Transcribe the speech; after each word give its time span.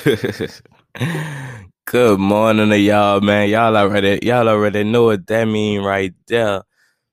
Good 1.84 2.18
morning 2.18 2.70
to 2.70 2.78
y'all, 2.78 3.20
man. 3.20 3.50
Y'all 3.50 3.76
already 3.76 4.18
y'all 4.22 4.48
already 4.48 4.82
know 4.82 5.04
what 5.04 5.26
that 5.26 5.44
mean 5.44 5.82
right 5.82 6.14
there. 6.26 6.62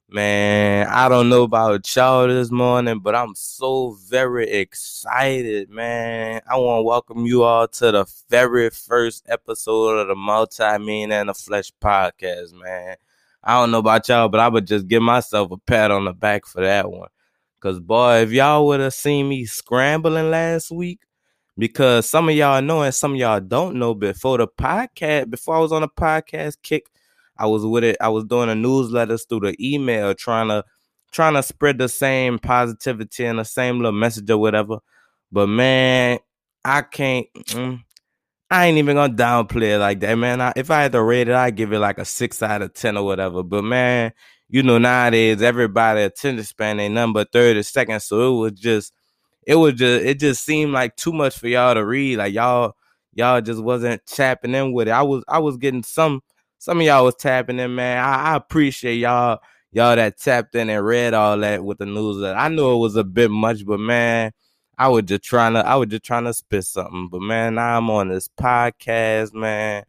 Man, 0.10 0.88
I 0.88 1.10
don't 1.10 1.28
know 1.28 1.44
about 1.44 1.94
y'all 1.96 2.30
this 2.30 2.50
morning, 2.50 3.00
but 3.00 3.14
I'm 3.14 3.36
so 3.36 3.98
very 4.08 4.50
excited, 4.50 5.70
man. 5.70 6.40
I 6.50 6.56
want 6.58 6.80
to 6.80 6.84
welcome 6.84 7.26
you 7.26 7.44
all 7.44 7.68
to 7.68 7.92
the 7.92 8.06
very 8.30 8.70
first 8.70 9.26
episode 9.28 9.98
of 9.98 10.08
the 10.08 10.16
Multi 10.16 10.78
Mean 10.78 11.12
and 11.12 11.28
the 11.28 11.34
Flesh 11.34 11.74
podcast, 11.84 12.54
man. 12.54 12.96
I 13.44 13.60
don't 13.60 13.72
know 13.72 13.80
about 13.80 14.08
y'all, 14.08 14.30
but 14.30 14.40
I 14.40 14.48
would 14.48 14.66
just 14.66 14.88
give 14.88 15.04
myself 15.04 15.52
a 15.52 15.58
pat 15.58 15.92
on 15.92 16.06
the 16.06 16.14
back 16.14 16.46
for 16.46 16.62
that 16.62 16.90
one. 16.90 17.10
Cause 17.60 17.82
boy, 17.82 18.22
if 18.22 18.32
y'all 18.32 18.66
would 18.68 18.80
have 18.80 18.94
seen 18.94 19.28
me 19.28 19.46
scrambling 19.46 20.30
last 20.30 20.72
week, 20.72 21.00
because 21.58 22.08
some 22.08 22.30
of 22.30 22.36
y'all 22.36 22.62
know 22.62 22.82
and 22.82 22.94
some 22.94 23.14
of 23.14 23.18
y'all 23.18 23.40
don't 23.40 23.76
know, 23.76 23.94
before 23.94 24.38
the 24.38 24.48
podcast, 24.48 25.30
before 25.30 25.56
I 25.56 25.60
was 25.60 25.72
on 25.72 25.82
the 25.82 25.90
podcast 25.90 26.58
kick, 26.62 26.88
I 27.38 27.46
was 27.48 27.66
with 27.66 27.84
it. 27.84 27.98
I 28.02 28.10
was 28.10 28.26
doing 28.26 28.48
the 28.48 28.56
newsletters 28.56 29.28
through 29.28 29.42
the 29.42 29.56
email, 29.60 30.14
trying 30.14 30.50
to 30.50 30.64
trying 31.12 31.36
to 31.36 31.44
spread 31.44 31.78
the 31.78 31.88
same 31.88 32.40
positivity 32.40 33.26
and 33.26 33.40
the 33.40 33.46
same 33.46 33.78
little 33.78 33.92
message 33.92 34.30
or 34.30 34.38
whatever. 34.38 34.80
But 35.32 35.48
man, 35.48 36.20
I 36.66 36.82
can't. 36.82 37.28
Mm, 37.36 37.84
I 38.50 38.68
ain't 38.68 38.78
even 38.78 38.96
gonna 38.96 39.14
downplay 39.14 39.76
it 39.76 39.80
like 39.80 40.00
that, 40.02 40.16
man. 40.16 40.42
I, 40.42 40.54
if 40.56 40.72
I 40.72 40.84
had 40.84 40.94
to 40.94 41.04
rate 41.04 41.28
it, 41.28 41.36
I'd 41.36 41.56
give 41.56 41.74
it 41.74 41.80
like 41.80 41.98
a 41.98 42.06
six 42.06 42.42
out 42.42 42.62
of 42.62 42.74
ten 42.74 42.98
or 42.98 43.04
whatever. 43.06 43.44
But 43.44 43.64
man, 43.64 44.14
you 44.50 44.64
know 44.64 44.78
nowadays 44.78 45.42
everybody 45.42 46.02
attention 46.02 46.44
span 46.46 46.80
ain't 46.80 46.94
number 46.94 47.26
thirty 47.26 47.64
seconds, 47.64 48.06
so 48.06 48.38
it 48.38 48.40
was 48.40 48.60
just, 48.60 48.94
it 49.48 49.56
was 49.56 49.76
just, 49.76 50.06
it 50.06 50.20
just 50.20 50.44
seemed 50.44 50.74
like 50.74 50.98
too 50.98 51.14
much 51.14 51.40
for 51.40 51.48
y'all 51.48 51.74
to 51.74 51.86
read. 51.86 52.18
Like 52.18 52.34
y'all, 52.34 52.76
y'all 53.14 53.40
just 53.40 53.64
wasn't 53.64 54.06
tapping 54.06 54.54
in 54.54 54.74
with 54.74 54.90
it. 54.90 54.92
I 54.92 55.04
was, 55.04 55.24
I 55.26 55.40
was 55.40 55.56
getting 55.56 55.84
some 55.84 56.22
some 56.60 56.80
of 56.80 56.86
y'all 56.86 57.06
was 57.06 57.16
tapping 57.16 57.60
in, 57.60 57.74
man. 57.74 58.04
I, 58.04 58.34
I 58.34 58.36
appreciate 58.36 58.96
y'all, 58.96 59.40
y'all 59.72 59.96
that 59.96 60.18
tapped 60.18 60.54
in 60.56 60.70
and 60.70 60.86
read 60.86 61.14
all 61.14 61.38
that 61.38 61.64
with 61.64 61.78
the 61.78 61.86
news. 61.86 62.22
I 62.24 62.50
knew 62.50 62.74
it 62.74 62.80
was 62.80 62.98
a 62.98 63.06
bit 63.06 63.32
much, 63.32 63.66
but 63.66 63.80
man, 63.80 64.34
I 64.78 64.90
was 64.90 65.04
just 65.04 65.24
trying 65.24 65.54
to, 65.54 65.66
I 65.66 65.76
was 65.76 65.88
just 65.88 66.04
trying 66.04 66.26
to 66.26 66.34
spit 66.34 66.66
something. 66.66 67.08
But 67.10 67.22
man, 67.22 67.56
now 67.56 67.78
I'm 67.78 67.90
on 67.90 68.10
this 68.10 68.28
podcast, 68.28 69.34
man. 69.34 69.86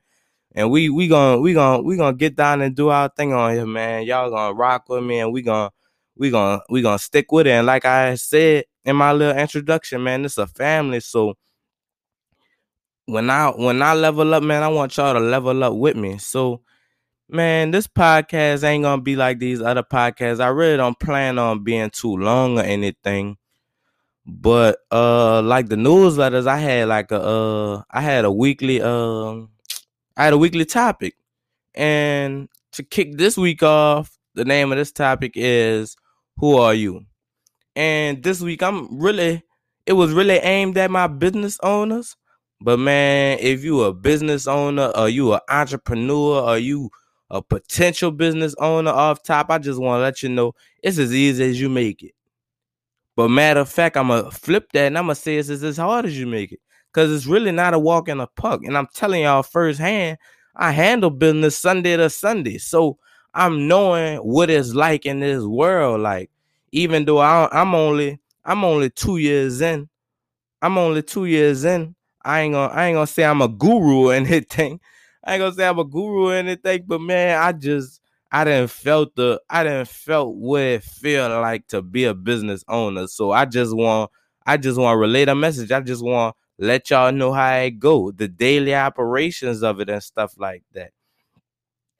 And 0.52 0.70
we 0.70 0.88
we 0.88 1.08
gonna 1.08 1.40
we 1.40 1.52
gonna 1.52 1.82
we 1.82 1.96
gonna 1.96 2.16
get 2.16 2.36
down 2.36 2.62
and 2.62 2.76
do 2.76 2.90
our 2.90 3.08
thing 3.08 3.32
on 3.32 3.54
here, 3.54 3.66
man. 3.66 4.04
Y'all 4.04 4.30
gonna 4.30 4.54
rock 4.54 4.88
with 4.88 5.04
me, 5.04 5.18
and 5.20 5.32
we 5.32 5.42
gonna 5.42 5.70
we 6.16 6.30
gonna 6.30 6.62
we 6.68 6.80
gonna 6.80 6.98
stick 6.98 7.32
with 7.32 7.46
it. 7.46 7.50
And 7.50 7.66
like 7.66 7.84
I 7.84 8.14
said 8.14 8.64
in 8.88 8.96
my 8.96 9.12
little 9.12 9.36
introduction, 9.36 10.02
man, 10.02 10.22
this 10.22 10.38
a 10.38 10.46
family, 10.46 11.00
so 11.00 11.36
when 13.04 13.30
I 13.30 13.48
when 13.50 13.82
I 13.82 13.94
level 13.94 14.34
up, 14.34 14.42
man, 14.42 14.62
I 14.62 14.68
want 14.68 14.96
y'all 14.96 15.14
to 15.14 15.20
level 15.20 15.62
up 15.64 15.74
with 15.74 15.96
me. 15.96 16.18
So, 16.18 16.62
man, 17.28 17.70
this 17.70 17.86
podcast 17.86 18.64
ain't 18.64 18.84
gonna 18.84 19.02
be 19.02 19.16
like 19.16 19.38
these 19.38 19.62
other 19.62 19.82
podcasts. 19.82 20.40
I 20.40 20.48
really 20.48 20.76
don't 20.78 20.98
plan 20.98 21.38
on 21.38 21.64
being 21.64 21.90
too 21.90 22.16
long 22.16 22.58
or 22.58 22.62
anything. 22.62 23.36
But 24.26 24.78
uh 24.92 25.42
like 25.42 25.68
the 25.68 25.76
newsletters, 25.76 26.46
I 26.46 26.58
had 26.58 26.88
like 26.88 27.10
a 27.10 27.20
uh 27.22 27.82
I 27.90 28.00
had 28.02 28.24
a 28.26 28.32
weekly 28.32 28.82
um 28.82 29.50
I 30.16 30.24
had 30.24 30.34
a 30.34 30.38
weekly 30.38 30.66
topic. 30.66 31.14
And 31.74 32.48
to 32.72 32.82
kick 32.82 33.18
this 33.18 33.38
week 33.38 33.62
off, 33.62 34.18
the 34.34 34.44
name 34.44 34.72
of 34.72 34.78
this 34.78 34.92
topic 34.92 35.32
is 35.34 35.96
Who 36.38 36.56
Are 36.56 36.74
You? 36.74 37.06
And 37.78 38.22
this 38.22 38.42
week 38.42 38.62
I'm 38.62 38.98
really 39.00 39.42
it 39.86 39.94
was 39.94 40.12
really 40.12 40.36
aimed 40.36 40.76
at 40.76 40.90
my 40.90 41.06
business 41.06 41.58
owners 41.62 42.16
but 42.60 42.78
man, 42.78 43.38
if 43.40 43.62
you 43.62 43.82
a 43.82 43.92
business 43.92 44.46
owner 44.46 44.90
or 44.96 45.08
you 45.08 45.32
an 45.32 45.40
entrepreneur 45.48 46.42
or 46.42 46.58
you 46.58 46.90
a 47.30 47.40
potential 47.40 48.10
business 48.10 48.54
owner 48.58 48.90
off 48.90 49.22
top, 49.22 49.50
I 49.50 49.58
just 49.58 49.80
want 49.80 49.98
to 50.00 50.02
let 50.02 50.22
you 50.22 50.28
know 50.28 50.54
it's 50.82 50.98
as 50.98 51.14
easy 51.14 51.44
as 51.44 51.60
you 51.60 51.68
make 51.68 52.02
it. 52.02 52.14
But 53.14 53.28
matter 53.28 53.60
of 53.60 53.68
fact, 53.68 53.96
I'm 53.96 54.08
gonna 54.08 54.30
flip 54.30 54.72
that 54.72 54.86
and 54.86 54.98
I'm 54.98 55.04
gonna 55.04 55.14
say 55.14 55.36
it's 55.36 55.50
as 55.50 55.76
hard 55.76 56.06
as 56.06 56.18
you 56.18 56.26
make 56.26 56.52
it. 56.52 56.60
Cause 56.92 57.12
it's 57.12 57.26
really 57.26 57.52
not 57.52 57.74
a 57.74 57.78
walk 57.78 58.08
in 58.08 58.18
a 58.18 58.26
park. 58.26 58.62
And 58.64 58.76
I'm 58.76 58.88
telling 58.94 59.22
y'all 59.22 59.42
firsthand, 59.42 60.18
I 60.56 60.72
handle 60.72 61.10
business 61.10 61.56
Sunday 61.56 61.96
to 61.96 62.10
Sunday. 62.10 62.58
So 62.58 62.98
I'm 63.34 63.68
knowing 63.68 64.18
what 64.18 64.50
it's 64.50 64.74
like 64.74 65.06
in 65.06 65.20
this 65.20 65.44
world. 65.44 66.00
Like, 66.00 66.30
even 66.72 67.04
though 67.04 67.18
I, 67.18 67.48
I'm 67.52 67.74
only 67.74 68.20
I'm 68.44 68.64
only 68.64 68.90
two 68.90 69.18
years 69.18 69.60
in, 69.60 69.88
I'm 70.62 70.78
only 70.78 71.02
two 71.02 71.26
years 71.26 71.64
in 71.64 71.94
I 72.24 72.40
ain't 72.40 72.54
gonna 72.54 72.72
I 72.72 72.86
ain't 72.86 72.96
gonna 72.96 73.06
say 73.06 73.24
I'm 73.24 73.42
a 73.42 73.48
guru 73.48 74.08
or 74.10 74.14
anything. 74.14 74.80
I 75.24 75.34
ain't 75.34 75.40
gonna 75.40 75.54
say 75.54 75.66
I'm 75.66 75.78
a 75.78 75.84
guru 75.84 76.28
or 76.30 76.34
anything, 76.34 76.84
but 76.86 77.00
man, 77.00 77.38
I 77.40 77.52
just 77.52 78.00
I 78.30 78.44
didn't 78.44 78.70
felt 78.70 79.14
the 79.16 79.40
I 79.48 79.64
didn't 79.64 79.88
felt 79.88 80.34
what 80.36 80.60
it 80.62 80.82
feel 80.84 81.28
like 81.40 81.66
to 81.68 81.82
be 81.82 82.04
a 82.04 82.14
business 82.14 82.64
owner. 82.68 83.06
So 83.06 83.30
I 83.30 83.44
just 83.46 83.74
want 83.74 84.10
I 84.46 84.56
just 84.56 84.78
want 84.78 84.94
to 84.94 84.98
relate 84.98 85.28
a 85.28 85.34
message. 85.34 85.72
I 85.72 85.80
just 85.80 86.02
want 86.04 86.36
let 86.58 86.90
y'all 86.90 87.12
know 87.12 87.32
how 87.32 87.54
it 87.56 87.78
go, 87.78 88.10
the 88.10 88.26
daily 88.28 88.74
operations 88.74 89.62
of 89.62 89.80
it 89.80 89.88
and 89.88 90.02
stuff 90.02 90.34
like 90.38 90.64
that. 90.74 90.90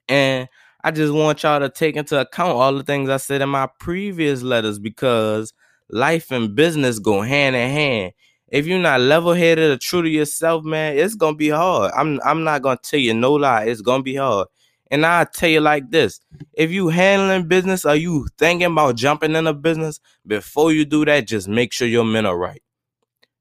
And 0.07 0.49
I 0.83 0.91
just 0.91 1.13
want 1.13 1.43
y'all 1.43 1.59
to 1.59 1.69
take 1.69 1.95
into 1.95 2.19
account 2.19 2.51
all 2.53 2.73
the 2.73 2.83
things 2.83 3.09
I 3.09 3.17
said 3.17 3.41
in 3.41 3.49
my 3.49 3.67
previous 3.79 4.41
letters 4.43 4.79
because 4.79 5.53
life 5.89 6.31
and 6.31 6.55
business 6.55 6.99
go 6.99 7.21
hand 7.21 7.55
in 7.55 7.69
hand 7.69 8.13
if 8.51 8.65
you're 8.65 8.79
not 8.79 9.01
level 9.01 9.33
headed 9.33 9.71
or 9.71 9.77
true 9.77 10.01
to 10.01 10.09
yourself, 10.09 10.63
man, 10.63 10.97
it's 10.97 11.15
gonna 11.15 11.35
be 11.35 11.49
hard. 11.49 11.91
I'm 11.95 12.19
I'm 12.23 12.43
not 12.43 12.61
gonna 12.61 12.79
tell 12.81 12.99
you 12.99 13.13
no 13.13 13.33
lie, 13.33 13.65
it's 13.65 13.81
gonna 13.81 14.03
be 14.03 14.15
hard. 14.15 14.47
And 14.91 15.05
I'll 15.05 15.25
tell 15.27 15.49
you 15.49 15.61
like 15.61 15.91
this: 15.91 16.19
if 16.53 16.71
you 16.71 16.89
handling 16.89 17.47
business 17.47 17.85
or 17.85 17.95
you 17.95 18.27
thinking 18.37 18.67
about 18.67 18.95
jumping 18.95 19.35
in 19.35 19.47
a 19.47 19.53
business, 19.53 19.99
before 20.25 20.71
you 20.71 20.85
do 20.85 21.05
that, 21.05 21.27
just 21.27 21.47
make 21.47 21.73
sure 21.73 21.87
your 21.87 22.05
mental 22.05 22.35
right. 22.35 22.61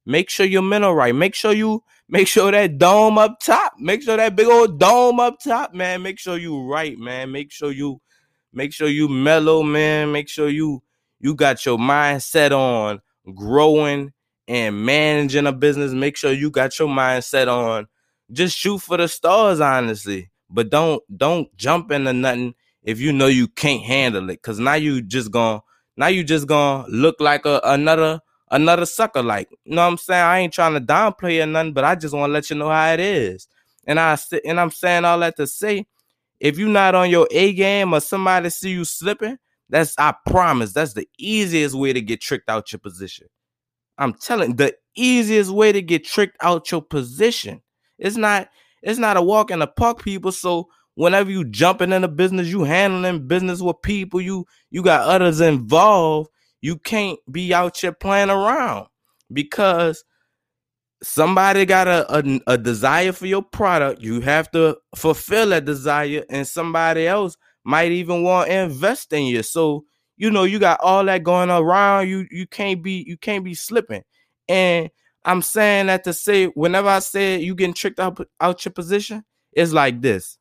Make 0.06 0.30
sure 0.30 0.46
your 0.46 0.62
mental 0.62 0.94
right. 0.94 1.14
Make 1.14 1.34
sure 1.34 1.52
you 1.52 1.84
make 2.08 2.28
sure 2.28 2.50
that 2.50 2.78
dome 2.78 3.18
up 3.18 3.40
top. 3.40 3.74
Make 3.78 4.02
sure 4.02 4.16
that 4.16 4.36
big 4.36 4.46
old 4.46 4.78
dome 4.78 5.20
up 5.20 5.38
top, 5.42 5.74
man. 5.74 6.02
Make 6.02 6.18
sure 6.18 6.38
you 6.38 6.62
right, 6.62 6.98
man. 6.98 7.32
Make 7.32 7.52
sure 7.52 7.72
you 7.72 8.00
make 8.52 8.72
sure 8.72 8.88
you 8.88 9.08
mellow, 9.08 9.62
man. 9.62 10.12
Make 10.12 10.28
sure 10.28 10.48
you 10.48 10.82
you 11.20 11.34
got 11.34 11.64
your 11.66 11.78
mindset 11.78 12.52
on 12.52 13.00
growing 13.34 14.12
and 14.46 14.84
managing 14.84 15.46
a 15.46 15.52
business, 15.52 15.92
make 15.92 16.16
sure 16.16 16.32
you 16.32 16.50
got 16.50 16.78
your 16.78 16.88
mindset 16.88 17.48
on 17.48 17.86
just 18.32 18.56
shoot 18.56 18.78
for 18.78 18.96
the 18.96 19.08
stars, 19.08 19.60
honestly. 19.60 20.30
But 20.50 20.70
don't 20.70 21.02
don't 21.14 21.54
jump 21.56 21.90
into 21.90 22.12
nothing 22.12 22.54
if 22.82 23.00
you 23.00 23.12
know 23.12 23.26
you 23.26 23.48
can't 23.48 23.82
handle 23.82 24.30
it. 24.30 24.40
Cause 24.42 24.58
now 24.58 24.74
you 24.74 25.02
just 25.02 25.30
gonna 25.30 25.60
now 25.96 26.06
you 26.06 26.24
just 26.24 26.46
gonna 26.46 26.88
look 26.88 27.20
like 27.20 27.44
a, 27.44 27.60
another 27.64 28.20
another 28.50 28.86
sucker. 28.86 29.22
Like, 29.22 29.50
you 29.64 29.74
know 29.74 29.82
what 29.82 29.92
I'm 29.92 29.98
saying? 29.98 30.24
I 30.24 30.38
ain't 30.40 30.52
trying 30.52 30.74
to 30.74 30.80
downplay 30.80 31.42
or 31.42 31.46
nothing, 31.46 31.72
but 31.72 31.84
I 31.84 31.94
just 31.94 32.14
want 32.14 32.30
to 32.30 32.32
let 32.32 32.50
you 32.50 32.56
know 32.56 32.70
how 32.70 32.92
it 32.92 33.00
is. 33.00 33.48
And 33.86 33.98
I 33.98 34.18
and 34.44 34.60
I'm 34.60 34.70
saying 34.70 35.04
all 35.04 35.18
that 35.20 35.36
to 35.36 35.46
say, 35.46 35.86
if 36.40 36.58
you're 36.58 36.68
not 36.68 36.94
on 36.94 37.10
your 37.10 37.26
A 37.30 37.52
game 37.52 37.92
or 37.92 38.00
somebody 38.00 38.50
see 38.50 38.70
you 38.70 38.84
slipping, 38.84 39.38
that's 39.68 39.94
I 39.98 40.14
promise 40.26 40.72
that's 40.72 40.94
the 40.94 41.08
easiest 41.18 41.74
way 41.74 41.92
to 41.92 42.00
get 42.00 42.20
tricked 42.20 42.48
out 42.50 42.72
your 42.72 42.80
position. 42.80 43.28
I'm 43.98 44.14
telling 44.14 44.56
the 44.56 44.74
easiest 44.94 45.50
way 45.50 45.72
to 45.72 45.82
get 45.82 46.04
tricked 46.04 46.36
out 46.42 46.70
your 46.70 46.82
position. 46.82 47.62
It's 47.98 48.16
not 48.16 48.48
it's 48.82 48.98
not 48.98 49.16
a 49.16 49.22
walk 49.22 49.50
in 49.50 49.58
the 49.58 49.66
park, 49.66 50.02
people. 50.02 50.32
So 50.32 50.68
whenever 50.94 51.30
you 51.30 51.44
jumping 51.44 51.92
in 51.92 52.04
a 52.04 52.08
business, 52.08 52.48
you 52.48 52.64
handling 52.64 53.26
business 53.26 53.60
with 53.60 53.82
people, 53.82 54.20
you 54.20 54.46
you 54.70 54.82
got 54.82 55.08
others 55.08 55.40
involved, 55.40 56.30
you 56.60 56.76
can't 56.76 57.18
be 57.30 57.54
out 57.54 57.76
here 57.76 57.92
playing 57.92 58.30
around 58.30 58.86
because 59.32 60.04
somebody 61.02 61.64
got 61.64 61.86
a, 61.86 62.18
a, 62.18 62.40
a 62.46 62.58
desire 62.58 63.12
for 63.12 63.26
your 63.26 63.42
product. 63.42 64.02
You 64.02 64.20
have 64.22 64.50
to 64.52 64.76
fulfill 64.96 65.50
that 65.50 65.64
desire, 65.64 66.24
and 66.30 66.46
somebody 66.46 67.06
else 67.06 67.36
might 67.64 67.92
even 67.92 68.22
want 68.22 68.48
to 68.48 68.62
invest 68.62 69.12
in 69.12 69.24
you. 69.26 69.42
So 69.42 69.84
you 70.18 70.30
know 70.30 70.42
you 70.42 70.58
got 70.58 70.80
all 70.80 71.04
that 71.04 71.22
going 71.22 71.48
around 71.48 72.08
you 72.08 72.26
you 72.30 72.46
can't 72.46 72.82
be 72.82 73.04
you 73.06 73.16
can't 73.16 73.44
be 73.44 73.54
slipping 73.54 74.02
and 74.48 74.90
i'm 75.24 75.40
saying 75.40 75.86
that 75.86 76.04
to 76.04 76.12
say 76.12 76.46
whenever 76.46 76.88
i 76.88 76.98
say 76.98 77.40
you 77.40 77.54
getting 77.54 77.72
tricked 77.72 78.00
out 78.00 78.20
out 78.40 78.62
your 78.64 78.72
position 78.72 79.24
it's 79.52 79.72
like 79.72 80.02
this 80.02 80.36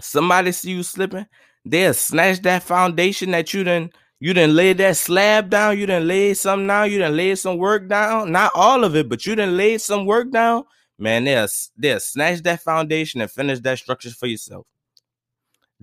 somebody 0.00 0.52
see 0.52 0.72
you 0.72 0.82
slipping 0.82 1.26
they'll 1.64 1.94
snatch 1.94 2.42
that 2.42 2.62
foundation 2.62 3.30
that 3.30 3.54
you 3.54 3.64
didn't 3.64 3.94
you 4.22 4.32
didn't 4.32 4.54
lay 4.54 4.72
that 4.72 4.96
slab 4.96 5.50
down 5.50 5.78
you 5.78 5.86
didn't 5.86 6.06
lay 6.06 6.32
some 6.34 6.66
now 6.66 6.84
you 6.84 6.98
didn't 6.98 7.16
lay 7.16 7.34
some 7.34 7.58
work 7.58 7.88
down 7.88 8.30
not 8.30 8.52
all 8.54 8.84
of 8.84 8.94
it 8.94 9.08
but 9.08 9.26
you 9.26 9.34
didn't 9.34 9.56
lay 9.56 9.76
some 9.78 10.06
work 10.06 10.30
down 10.30 10.62
man 10.98 11.24
they'll 11.24 11.48
they'll 11.76 11.98
snatch 12.00 12.42
that 12.42 12.60
foundation 12.60 13.20
and 13.20 13.30
finish 13.30 13.58
that 13.60 13.78
structure 13.78 14.10
for 14.10 14.26
yourself 14.26 14.66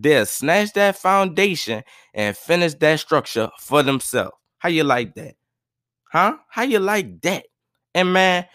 they'll 0.01 0.25
snatch 0.25 0.73
that 0.73 0.95
foundation 0.95 1.83
and 2.13 2.35
finish 2.35 2.73
that 2.75 2.99
structure 2.99 3.49
for 3.59 3.83
themselves. 3.83 4.35
How 4.59 4.69
you 4.69 4.83
like 4.83 5.15
that? 5.15 5.35
Huh? 6.11 6.37
How 6.49 6.63
you 6.63 6.79
like 6.79 7.21
that? 7.21 7.45
And 7.93 8.13
man, 8.13 8.45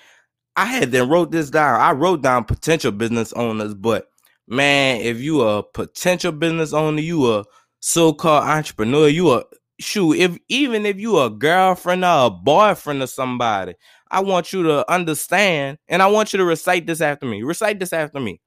I 0.57 0.67
had 0.67 0.91
then 0.91 1.09
wrote 1.09 1.31
this 1.31 1.51
down. 1.51 1.81
I 1.81 1.93
wrote 1.93 2.23
down 2.23 2.45
potential 2.45 2.93
business 2.93 3.33
owners, 3.33 3.75
but 3.75 4.09
man, 4.47 5.01
if 5.01 5.21
you 5.21 5.43
a 5.43 5.63
potential 5.63 6.33
business 6.33 6.73
owner, 6.73 7.01
you 7.01 7.33
a 7.33 7.45
so-called 7.81 8.45
entrepreneur, 8.45 9.09
you 9.09 9.33
a 9.33 9.45
shoot, 9.79 10.15
if 10.15 10.39
even 10.49 10.87
if 10.87 10.99
you 10.99 11.19
a 11.19 11.31
girlfriend 11.31 12.05
or 12.05 12.27
a 12.27 12.31
boyfriend 12.31 13.03
of 13.03 13.11
somebody, 13.11 13.75
I 14.11 14.21
want 14.21 14.53
you 14.53 14.63
to 14.65 14.91
understand 14.91 15.79
and 15.89 16.03
I 16.03 16.07
want 16.07 16.33
you 16.33 16.39
to 16.39 16.45
recite 16.45 16.87
this 16.87 17.01
after 17.01 17.27
me. 17.27 17.43
Recite 17.43 17.79
this 17.79 17.93
after 17.93 18.21
me. 18.21 18.41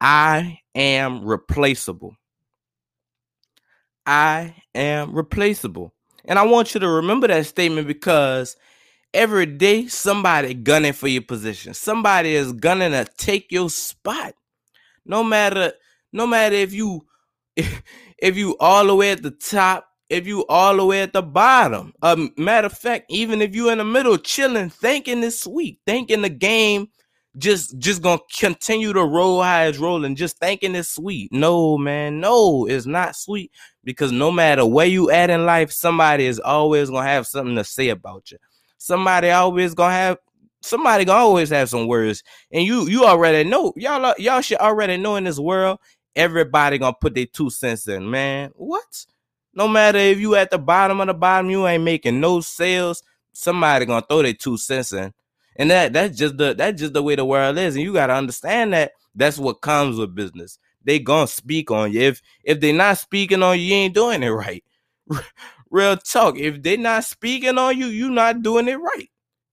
I 0.00 0.60
am 0.74 1.24
replaceable. 1.24 2.16
I 4.04 4.56
am 4.74 5.14
replaceable. 5.14 5.94
And 6.24 6.38
I 6.38 6.46
want 6.46 6.74
you 6.74 6.80
to 6.80 6.88
remember 6.88 7.28
that 7.28 7.46
statement 7.46 7.86
because 7.86 8.56
every 9.14 9.46
day 9.46 9.86
somebody 9.86 10.54
gunning 10.54 10.92
for 10.92 11.08
your 11.08 11.22
position. 11.22 11.74
Somebody 11.74 12.34
is 12.34 12.52
gunning 12.52 12.92
to 12.92 13.06
take 13.16 13.50
your 13.50 13.70
spot. 13.70 14.34
No 15.04 15.24
matter 15.24 15.72
no 16.12 16.26
matter 16.26 16.56
if 16.56 16.72
you 16.72 17.06
if, 17.56 17.82
if 18.18 18.36
you 18.36 18.56
all 18.58 18.86
the 18.86 18.94
way 18.94 19.12
at 19.12 19.22
the 19.22 19.30
top, 19.30 19.86
if 20.12 20.26
you 20.26 20.44
all 20.46 20.76
the 20.76 20.84
way 20.84 21.00
at 21.00 21.14
the 21.14 21.22
bottom. 21.22 21.94
Um, 22.02 22.32
matter 22.36 22.66
of 22.66 22.76
fact, 22.76 23.06
even 23.08 23.40
if 23.40 23.54
you 23.54 23.70
in 23.70 23.78
the 23.78 23.84
middle 23.84 24.18
chilling, 24.18 24.68
thinking 24.68 25.22
it's 25.22 25.40
sweet, 25.40 25.80
thinking 25.86 26.20
the 26.20 26.28
game 26.28 26.88
just 27.38 27.78
just 27.78 28.02
gonna 28.02 28.20
continue 28.38 28.92
to 28.92 29.02
roll 29.02 29.42
high 29.42 29.64
as 29.64 29.78
rolling, 29.78 30.14
just 30.14 30.38
thinking 30.38 30.74
it's 30.74 30.90
sweet. 30.90 31.32
No, 31.32 31.78
man, 31.78 32.20
no, 32.20 32.66
it's 32.66 32.84
not 32.84 33.16
sweet 33.16 33.50
because 33.84 34.12
no 34.12 34.30
matter 34.30 34.66
where 34.66 34.86
you 34.86 35.10
at 35.10 35.30
in 35.30 35.46
life, 35.46 35.72
somebody 35.72 36.26
is 36.26 36.38
always 36.38 36.90
gonna 36.90 37.08
have 37.08 37.26
something 37.26 37.56
to 37.56 37.64
say 37.64 37.88
about 37.88 38.30
you. 38.30 38.36
Somebody 38.76 39.30
always 39.30 39.72
gonna 39.72 39.94
have 39.94 40.18
somebody 40.60 41.06
gonna 41.06 41.20
always 41.24 41.48
have 41.48 41.70
some 41.70 41.86
words, 41.86 42.22
and 42.52 42.66
you 42.66 42.86
you 42.86 43.06
already 43.06 43.48
know 43.48 43.72
y'all 43.76 44.14
y'all 44.18 44.42
should 44.42 44.58
already 44.58 44.98
know 44.98 45.16
in 45.16 45.24
this 45.24 45.38
world 45.38 45.78
everybody 46.14 46.76
gonna 46.76 46.94
put 47.00 47.14
their 47.14 47.24
two 47.24 47.48
cents 47.48 47.88
in. 47.88 48.10
Man, 48.10 48.50
what? 48.56 49.06
No 49.54 49.68
matter 49.68 49.98
if 49.98 50.18
you 50.18 50.34
at 50.36 50.50
the 50.50 50.58
bottom 50.58 51.00
of 51.00 51.06
the 51.08 51.14
bottom, 51.14 51.50
you 51.50 51.66
ain't 51.66 51.84
making 51.84 52.20
no 52.20 52.40
sales. 52.40 53.02
Somebody 53.32 53.86
gonna 53.86 54.04
throw 54.08 54.22
their 54.22 54.34
two 54.34 54.56
cents 54.56 54.92
in, 54.92 55.12
and 55.56 55.70
that 55.70 55.92
that's 55.92 56.16
just 56.16 56.36
the 56.36 56.54
that's 56.54 56.80
just 56.80 56.92
the 56.92 57.02
way 57.02 57.16
the 57.16 57.24
world 57.24 57.58
is, 57.58 57.76
and 57.76 57.84
you 57.84 57.92
gotta 57.92 58.14
understand 58.14 58.72
that 58.74 58.92
that's 59.14 59.38
what 59.38 59.60
comes 59.62 59.98
with 59.98 60.14
business 60.14 60.58
they 60.84 60.98
gonna 60.98 61.26
speak 61.26 61.70
on 61.70 61.92
you. 61.92 62.00
If 62.00 62.22
if 62.44 62.60
they 62.60 62.72
not 62.72 62.98
speaking 62.98 63.42
on 63.42 63.58
you, 63.58 63.64
you 63.66 63.74
ain't 63.74 63.94
doing 63.94 64.22
it 64.22 64.28
right. 64.28 64.64
real 65.70 65.96
talk. 65.96 66.38
If 66.38 66.62
they 66.62 66.76
not 66.76 67.04
speaking 67.04 67.58
on 67.58 67.78
you, 67.78 67.86
you 67.86 68.10
not 68.10 68.42
doing 68.42 68.68
it 68.68 68.76
right. 68.76 69.08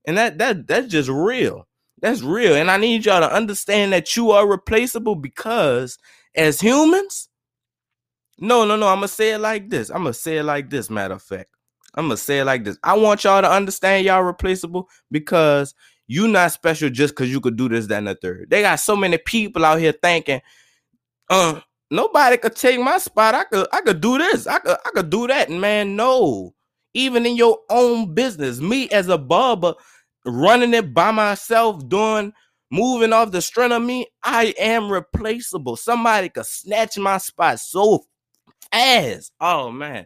And 0.05 0.17
that 0.17 0.37
that 0.39 0.67
that's 0.67 0.87
just 0.87 1.09
real. 1.09 1.67
That's 2.01 2.21
real. 2.21 2.55
And 2.55 2.71
I 2.71 2.77
need 2.77 3.05
y'all 3.05 3.19
to 3.19 3.33
understand 3.33 3.93
that 3.93 4.15
you 4.15 4.31
are 4.31 4.47
replaceable 4.47 5.15
because 5.15 5.97
as 6.35 6.61
humans, 6.61 7.28
no, 8.39 8.65
no, 8.65 8.75
no. 8.75 8.87
I'm 8.87 8.97
gonna 8.97 9.07
say 9.07 9.31
it 9.33 9.39
like 9.39 9.69
this. 9.69 9.89
I'm 9.89 10.03
gonna 10.03 10.13
say 10.13 10.37
it 10.37 10.43
like 10.43 10.69
this, 10.69 10.89
matter 10.89 11.15
of 11.15 11.23
fact. 11.23 11.49
I'm 11.95 12.05
gonna 12.05 12.17
say 12.17 12.39
it 12.39 12.45
like 12.45 12.63
this. 12.63 12.77
I 12.83 12.97
want 12.97 13.23
y'all 13.23 13.41
to 13.41 13.51
understand 13.51 14.05
y'all 14.05 14.23
replaceable 14.23 14.89
because 15.11 15.73
you 16.07 16.27
not 16.27 16.51
special 16.51 16.89
just 16.89 17.13
because 17.13 17.31
you 17.31 17.41
could 17.41 17.55
do 17.55 17.69
this, 17.69 17.87
that, 17.87 17.99
and 17.99 18.07
the 18.07 18.15
third. 18.15 18.49
They 18.49 18.61
got 18.61 18.77
so 18.77 18.95
many 18.95 19.17
people 19.17 19.65
out 19.65 19.79
here 19.79 19.91
thinking 19.91 20.41
uh, 21.29 21.59
nobody 21.91 22.37
could 22.37 22.55
take 22.55 22.79
my 22.79 22.97
spot. 22.97 23.35
I 23.35 23.43
could 23.45 23.67
I 23.71 23.81
could 23.81 24.01
do 24.01 24.17
this. 24.17 24.47
I 24.47 24.59
could 24.59 24.77
I 24.85 24.89
could 24.91 25.09
do 25.09 25.27
that. 25.27 25.49
Man, 25.49 25.95
no. 25.95 26.53
Even 26.93 27.25
in 27.25 27.35
your 27.35 27.59
own 27.69 28.13
business, 28.13 28.59
me 28.59 28.89
as 28.89 29.09
a 29.09 29.17
barber 29.17 29.75
running 30.25 30.73
it 30.73 30.93
by 30.93 31.11
myself, 31.11 31.87
doing 31.87 32.33
moving 32.71 33.13
off 33.13 33.31
the 33.31 33.41
strength 33.41 33.73
of 33.73 33.81
me, 33.81 34.07
I 34.23 34.53
am 34.59 34.91
replaceable. 34.91 35.75
Somebody 35.75 36.29
could 36.29 36.45
snatch 36.45 36.97
my 36.97 37.17
spot 37.17 37.59
so 37.59 38.05
fast. 38.71 39.31
Oh 39.39 39.71
man, 39.71 40.05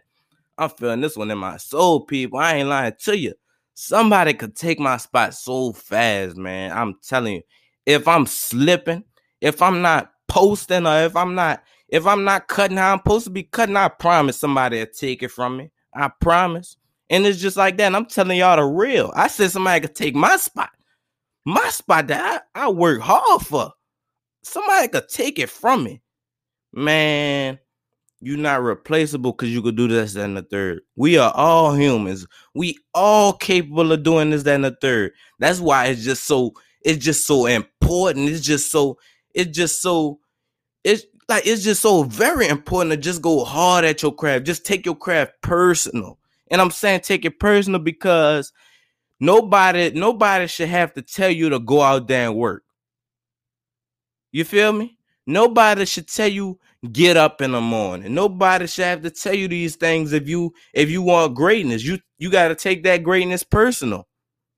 I'm 0.58 0.70
feeling 0.70 1.00
this 1.00 1.16
one 1.16 1.30
in 1.30 1.38
my 1.38 1.56
soul, 1.56 2.04
people. 2.04 2.38
I 2.38 2.54
ain't 2.54 2.68
lying 2.68 2.94
to 3.00 3.18
you. 3.18 3.34
Somebody 3.74 4.34
could 4.34 4.54
take 4.54 4.78
my 4.78 4.96
spot 4.96 5.34
so 5.34 5.72
fast, 5.72 6.36
man. 6.36 6.72
I'm 6.72 6.96
telling 7.02 7.34
you. 7.34 7.42
If 7.86 8.08
I'm 8.08 8.24
slipping, 8.24 9.04
if 9.40 9.60
I'm 9.60 9.82
not 9.82 10.10
posting 10.28 10.86
or 10.86 11.02
if 11.02 11.16
I'm 11.16 11.34
not 11.34 11.62
if 11.88 12.06
I'm 12.06 12.24
not 12.24 12.48
cutting 12.48 12.76
how 12.78 12.92
I'm 12.92 12.98
supposed 12.98 13.24
to 13.24 13.30
be 13.30 13.42
cutting, 13.42 13.76
I 13.76 13.88
promise 13.88 14.38
somebody 14.38 14.78
will 14.78 14.86
take 14.86 15.22
it 15.22 15.30
from 15.30 15.56
me. 15.56 15.70
I 15.94 16.10
promise. 16.20 16.76
And 17.10 17.26
it's 17.26 17.40
just 17.40 17.56
like 17.56 17.76
that. 17.76 17.86
And 17.86 17.96
I'm 17.96 18.06
telling 18.06 18.38
y'all 18.38 18.56
the 18.56 18.64
real. 18.64 19.12
I 19.14 19.28
said 19.28 19.50
somebody 19.50 19.82
could 19.82 19.94
take 19.94 20.14
my 20.14 20.36
spot. 20.36 20.70
My 21.44 21.68
spot 21.68 22.06
that 22.08 22.42
I, 22.54 22.64
I 22.64 22.70
work 22.70 23.00
hard 23.00 23.42
for. 23.42 23.72
Somebody 24.42 24.88
could 24.88 25.08
take 25.08 25.38
it 25.38 25.50
from 25.50 25.84
me. 25.84 26.00
Man, 26.72 27.58
you're 28.24 28.38
not 28.38 28.62
replaceable 28.62 29.32
because 29.32 29.50
you 29.50 29.62
could 29.62 29.76
do 29.76 29.88
this, 29.88 30.16
and 30.16 30.36
the 30.36 30.42
third. 30.42 30.80
We 30.96 31.18
are 31.18 31.32
all 31.34 31.74
humans. 31.74 32.26
We 32.54 32.78
all 32.94 33.34
capable 33.34 33.92
of 33.92 34.02
doing 34.02 34.30
this, 34.30 34.46
and 34.46 34.64
the 34.64 34.76
third. 34.80 35.12
That's 35.38 35.60
why 35.60 35.86
it's 35.86 36.04
just 36.04 36.24
so, 36.24 36.52
it's 36.82 37.04
just 37.04 37.26
so 37.26 37.46
important. 37.46 38.28
It's 38.28 38.44
just 38.44 38.70
so, 38.70 38.98
it's 39.34 39.56
just 39.56 39.82
so 39.82 40.20
it's 40.84 41.06
like 41.28 41.46
it's 41.46 41.64
just 41.64 41.82
so 41.82 42.02
very 42.04 42.46
important 42.46 42.92
to 42.92 42.96
just 42.98 43.22
go 43.22 43.44
hard 43.44 43.84
at 43.84 44.02
your 44.02 44.14
craft. 44.14 44.44
Just 44.44 44.64
take 44.66 44.84
your 44.86 44.94
craft 44.94 45.32
personal. 45.40 46.18
And 46.50 46.60
I'm 46.60 46.70
saying 46.70 47.00
take 47.00 47.24
it 47.24 47.40
personal 47.40 47.80
because 47.80 48.52
nobody 49.18 49.90
nobody 49.90 50.46
should 50.46 50.68
have 50.68 50.92
to 50.94 51.02
tell 51.02 51.30
you 51.30 51.48
to 51.48 51.58
go 51.58 51.80
out 51.80 52.06
there 52.06 52.28
and 52.28 52.36
work. 52.36 52.62
You 54.30 54.44
feel 54.44 54.72
me? 54.72 54.98
Nobody 55.26 55.86
should 55.86 56.08
tell 56.08 56.28
you 56.28 56.58
get 56.92 57.16
up 57.16 57.40
in 57.40 57.52
the 57.52 57.60
morning. 57.60 58.14
Nobody 58.14 58.66
should 58.66 58.84
have 58.84 59.02
to 59.02 59.10
tell 59.10 59.34
you 59.34 59.48
these 59.48 59.76
things 59.76 60.12
if 60.12 60.28
you 60.28 60.52
if 60.72 60.90
you 60.90 61.02
want 61.02 61.34
greatness. 61.34 61.84
You 61.84 61.98
you 62.18 62.30
got 62.30 62.48
to 62.48 62.54
take 62.54 62.84
that 62.84 63.02
greatness 63.02 63.42
personal. 63.42 64.06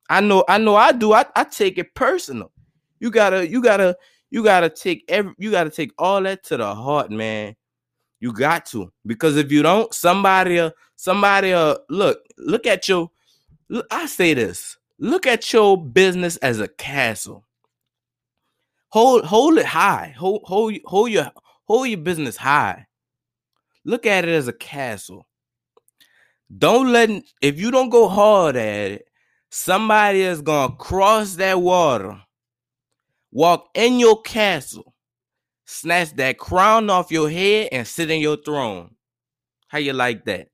I 0.09 0.21
know 0.21 0.45
I 0.49 0.59
know 0.59 0.77
I 0.77 0.93
do. 0.93 1.13
I, 1.13 1.27
I 1.35 1.45
take 1.45 1.79
it 1.79 1.95
personal. 1.95 2.53
You 3.01 3.11
gotta 3.11 3.49
you 3.49 3.63
gotta 3.63 3.97
you 4.31 4.43
gotta 4.43 4.71
take 4.71 5.05
every 5.09 5.35
you 5.39 5.51
gotta 5.51 5.71
take 5.71 5.93
all 5.99 6.23
that 6.23 6.45
to 6.45 6.57
the 6.57 6.75
heart, 6.75 7.11
man. 7.11 7.57
You 8.21 8.33
got 8.33 8.67
to 8.67 8.93
because 9.05 9.37
if 9.37 9.53
you 9.53 9.63
don't, 9.63 9.93
somebody 9.93 10.59
uh 10.59 10.71
somebody 10.97 11.53
uh 11.53 11.77
look 11.91 12.21
look 12.39 12.67
at 12.67 12.89
your 12.89 13.11
look, 13.69 13.87
I 13.91 14.07
say 14.07 14.35
this 14.35 14.77
look 14.99 15.27
at 15.27 15.53
your 15.53 15.83
business 15.83 16.37
as 16.39 16.61
a 16.61 16.69
castle. 16.69 17.45
Hold 18.91 19.25
hold 19.25 19.59
it 19.59 19.67
high. 19.67 20.15
Hold 20.17 20.43
hold 20.45 20.75
hold 20.87 21.11
your 21.11 21.31
hold 21.67 21.89
your 21.89 21.99
business 21.99 22.37
high. 22.37 22.87
Look 23.85 24.07
at 24.07 24.25
it 24.25 24.31
as 24.31 24.49
a 24.49 24.53
castle. 24.53 25.27
Don't 26.57 26.93
let 26.93 27.11
if 27.41 27.61
you 27.61 27.71
don't 27.71 27.91
go 27.91 28.09
hard 28.09 28.57
at 28.57 28.91
it, 28.91 29.09
somebody 29.51 30.23
is 30.23 30.43
gonna 30.43 30.75
cross 30.75 31.35
that 31.37 31.61
water 31.61 32.21
walk 33.37 33.69
in 33.75 33.99
your 33.99 34.23
castle, 34.23 34.95
snatch 35.67 36.13
that 36.17 36.39
crown 36.39 36.89
off 36.89 37.11
your 37.11 37.29
head, 37.29 37.69
and 37.71 37.87
sit 37.87 38.11
in 38.11 38.19
your 38.19 38.39
throne. 38.39 38.95
How 39.69 39.77
you 39.77 39.93
like 39.93 40.25
that? 40.25 40.49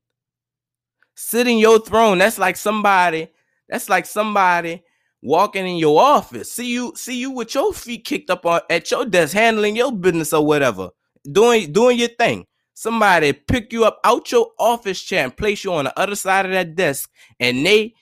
Sit 1.15 1.47
in 1.47 1.59
your 1.59 1.79
throne. 1.79 2.17
That's 2.17 2.37
like 2.37 2.57
somebody, 2.57 3.29
that's 3.69 3.87
like 3.87 4.05
somebody 4.05 4.83
walking 5.21 5.65
in 5.65 5.77
your 5.77 6.01
office. 6.01 6.51
See 6.51 6.73
you, 6.73 6.91
see 6.97 7.17
you 7.17 7.31
with 7.31 7.55
your 7.55 7.73
feet 7.73 8.03
kicked 8.03 8.29
up 8.29 8.45
on 8.45 8.59
at 8.69 8.91
your 8.91 9.05
desk, 9.05 9.33
handling 9.33 9.77
your 9.77 9.93
business 9.93 10.33
or 10.33 10.45
whatever, 10.45 10.89
doing 11.31 11.71
doing 11.71 11.99
your 11.99 12.09
thing. 12.09 12.45
Somebody 12.73 13.33
pick 13.33 13.71
you 13.73 13.85
up 13.85 13.99
out 14.03 14.31
your 14.31 14.51
office 14.59 15.01
chair 15.01 15.23
and 15.23 15.35
place 15.35 15.63
you 15.63 15.73
on 15.73 15.85
the 15.85 15.99
other 15.99 16.15
side 16.15 16.45
of 16.45 16.51
that 16.53 16.75
desk, 16.75 17.09
and 17.39 17.65
they 17.65 17.93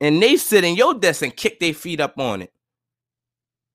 and 0.00 0.22
they 0.22 0.36
sit 0.36 0.64
in 0.64 0.76
your 0.76 0.94
desk 0.94 1.22
and 1.22 1.36
kick 1.36 1.60
their 1.60 1.74
feet 1.74 2.00
up 2.00 2.18
on 2.18 2.42
it. 2.42 2.52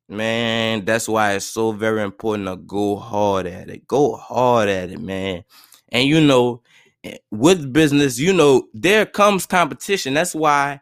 Man, 0.08 0.86
that's 0.86 1.08
why 1.10 1.34
it's 1.34 1.46
so 1.46 1.72
very 1.72 2.04
important 2.04 2.48
to 2.48 2.58
go 2.58 2.96
hard 2.96 3.48
at 3.48 3.70
it. 3.70 3.88
Go 3.88 4.16
hard 4.16 4.70
at 4.70 4.92
it, 4.92 5.00
man. 5.02 5.44
And 5.90 6.08
you 6.08 6.22
know, 6.22 6.62
eh, 7.04 7.18
with 7.32 7.74
business, 7.74 8.20
you 8.20 8.34
know, 8.34 8.68
there 8.74 9.06
comes 9.08 9.48
competition. 9.48 10.14
That's 10.14 10.36
why 10.36 10.82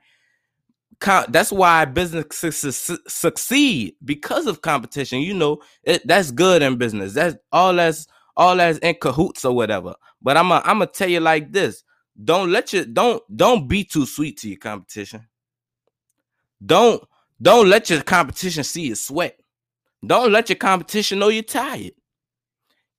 that's 1.30 1.52
why 1.52 1.86
businesses 1.86 2.78
su- 2.78 3.00
succeed 3.08 3.96
because 4.06 4.48
of 4.48 4.62
competition. 4.64 5.22
You 5.22 5.36
know, 5.36 5.62
it, 5.84 6.08
that's 6.08 6.32
good 6.32 6.64
in 6.64 6.78
business. 6.78 7.14
That's 7.14 7.38
all 7.52 7.76
that's 7.76 8.08
all 8.38 8.58
that's 8.58 8.80
in 8.80 8.96
cahoots 9.02 9.46
or 9.46 9.56
whatever. 9.56 9.96
But 10.22 10.38
I'm 10.38 10.52
a, 10.52 10.62
I'm 10.66 10.80
gonna 10.80 10.88
tell 10.88 11.10
you 11.10 11.22
like 11.22 11.54
this: 11.54 11.84
don't 12.24 12.52
let 12.52 12.74
you 12.74 12.86
don't 12.86 13.24
don't 13.36 13.68
be 13.70 13.86
too 13.86 14.06
sweet 14.08 14.40
to 14.40 14.50
your 14.50 14.60
competition. 14.60 15.28
Don't 16.66 17.04
don't 17.42 17.70
let 17.70 17.90
your 17.90 18.04
competition 18.04 18.64
see 18.64 18.88
you 18.88 18.96
sweat. 18.96 19.40
Don't 20.06 20.32
let 20.32 20.50
your 20.50 20.58
competition 20.58 21.20
know 21.20 21.30
you're 21.30 21.44
tired. 21.44 21.94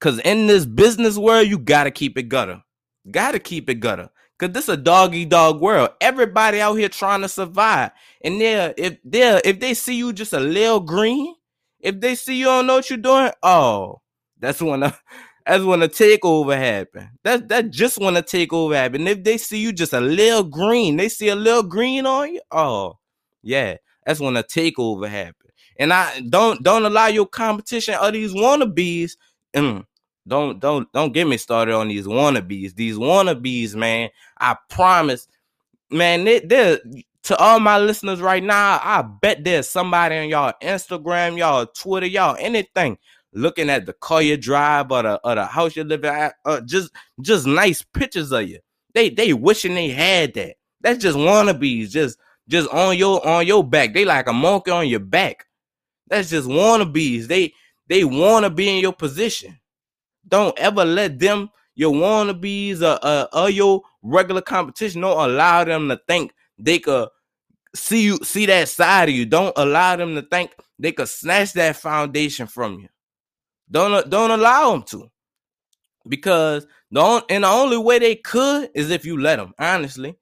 Cause 0.00 0.20
in 0.20 0.46
this 0.49 0.66
business 0.66 1.18
world, 1.18 1.49
you 1.49 1.58
gotta 1.58 1.90
keep 1.90 2.18
it 2.18 2.25
gutter. 2.25 2.62
Gotta 3.11 3.38
keep 3.38 3.70
it 3.70 3.76
gutter. 3.76 4.11
Cause 4.38 4.50
this 4.50 4.69
a 4.69 4.76
doggy 4.76 5.25
dog 5.26 5.61
world. 5.61 5.91
Everybody 6.00 6.61
out 6.61 6.75
here 6.75 6.88
trying 6.88 7.23
to 7.23 7.29
survive. 7.29 7.93
And 8.25 8.41
they 8.41 8.75
if 8.76 8.99
they 9.05 9.41
if 9.45 9.61
they 9.61 9.75
see 9.75 9.95
you 9.95 10.12
just 10.12 10.33
a 10.33 10.41
little 10.41 10.81
green, 10.81 11.35
if 11.81 12.00
they 12.00 12.17
see 12.17 12.37
you 12.38 12.47
don't 12.47 12.67
know 12.67 12.76
what 12.76 12.91
you're 12.91 12.99
doing, 12.99 13.31
oh, 13.45 14.00
that's 14.41 14.61
when 14.61 14.83
a 14.83 14.99
that's 15.47 15.62
when 15.62 15.83
a 15.83 15.88
takeover 15.88 16.57
happen. 16.59 17.11
That 17.23 17.49
that 17.49 17.71
just 17.71 17.99
when 17.99 18.17
a 18.17 18.23
takeover 18.23 18.75
happen. 18.75 19.07
If 19.07 19.23
they 19.23 19.38
see 19.38 19.59
you 19.59 19.73
just 19.73 19.93
a 19.93 20.00
little 20.00 20.43
green, 20.43 20.97
they 20.97 21.09
see 21.09 21.29
a 21.29 21.37
little 21.37 21.62
green 21.62 22.05
on 22.05 22.35
you. 22.35 22.41
Oh, 22.50 22.99
yeah, 23.43 23.76
that's 24.05 24.19
when 24.19 24.37
a 24.37 24.43
takeover 24.43 25.09
happen. 25.09 25.50
And 25.79 25.93
I 25.93 26.21
don't 26.29 26.61
don't 26.62 26.85
allow 26.85 27.07
your 27.07 27.26
competition 27.26 27.95
or 28.03 28.11
these 28.11 28.35
wannabes. 28.35 29.12
Mm, 29.55 29.85
don't 30.26 30.59
don't 30.61 30.90
don't 30.93 31.12
get 31.12 31.26
me 31.26 31.37
started 31.37 31.75
on 31.75 31.88
these 31.88 32.07
wannabes. 32.07 32.75
These 32.75 32.97
wannabes, 32.97 33.75
man. 33.75 34.11
I 34.38 34.57
promise, 34.69 35.28
man. 35.90 36.25
They, 36.25 36.78
to 37.25 37.37
all 37.37 37.59
my 37.59 37.78
listeners 37.78 38.21
right 38.21 38.43
now. 38.43 38.78
I 38.83 39.02
bet 39.02 39.45
there's 39.45 39.69
somebody 39.69 40.16
on 40.16 40.28
y'all 40.28 40.52
Instagram, 40.62 41.38
y'all 41.38 41.66
Twitter, 41.66 42.07
y'all 42.07 42.37
anything 42.38 42.99
looking 43.33 43.69
at 43.69 43.85
the 43.87 43.93
car 43.95 44.23
you 44.23 44.37
drive 44.37 44.93
or 44.93 45.02
the 45.02 45.21
or 45.25 45.35
the 45.35 45.47
house 45.47 45.76
you 45.76 45.85
live 45.85 46.04
at. 46.04 46.35
Just 46.66 46.93
just 47.21 47.47
nice 47.47 47.83
pictures 47.83 48.33
of 48.33 48.49
you. 48.49 48.61
They 48.95 49.11
they 49.11 49.33
wishing 49.33 49.75
they 49.75 49.88
had 49.88 50.35
that. 50.35 50.57
That's 50.81 51.02
just 51.02 51.16
wannabes. 51.16 51.90
Just 51.90 52.19
just 52.49 52.69
on 52.71 52.97
your 52.97 53.26
on 53.26 53.47
your 53.47 53.64
back. 53.64 53.95
They 53.95 54.04
like 54.04 54.28
a 54.28 54.33
monkey 54.33 54.71
on 54.71 54.88
your 54.88 55.00
back. 55.00 55.47
That's 56.09 56.31
just 56.31 56.49
wannabes. 56.49 57.26
They 57.26 57.52
they 57.88 58.04
want 58.04 58.45
to 58.45 58.50
be 58.50 58.69
in 58.69 58.81
your 58.81 58.93
position. 58.93 59.59
Don't 60.28 60.59
ever 60.59 60.85
let 60.85 61.19
them, 61.19 61.50
your 61.75 61.93
wannabes 61.93 62.83
or, 62.83 62.99
uh, 63.02 63.26
or 63.33 63.50
your 63.50 63.83
regular 64.02 64.43
competition, 64.43 65.00
don't 65.00 65.31
allow 65.31 65.64
them 65.64 65.88
to 65.88 66.00
think 66.07 66.33
they 66.59 66.78
could 66.78 67.09
see 67.75 68.04
you, 68.04 68.19
see 68.23 68.47
that 68.47 68.69
side 68.69 69.09
of 69.09 69.14
you. 69.14 69.26
Don't 69.26 69.52
allow 69.57 69.97
them 69.97 70.14
to 70.14 70.23
think 70.23 70.54
they 70.78 70.93
could 70.93 71.09
snatch 71.09 71.52
that 71.54 71.76
foundation 71.76 72.47
from 72.47 72.81
you. 72.81 72.88
Don't 73.71 74.09
don't 74.11 74.31
allow 74.31 74.73
them 74.73 74.83
to, 74.85 75.11
because 76.07 76.66
the 76.90 77.00
only, 77.00 77.25
and 77.31 77.45
the 77.45 77.49
only 77.49 77.78
way 77.78 77.99
they 77.99 78.14
could 78.14 78.71
is 78.75 78.90
if 78.90 79.04
you 79.04 79.19
let 79.19 79.37
them. 79.37 79.54
Honestly, 79.59 80.16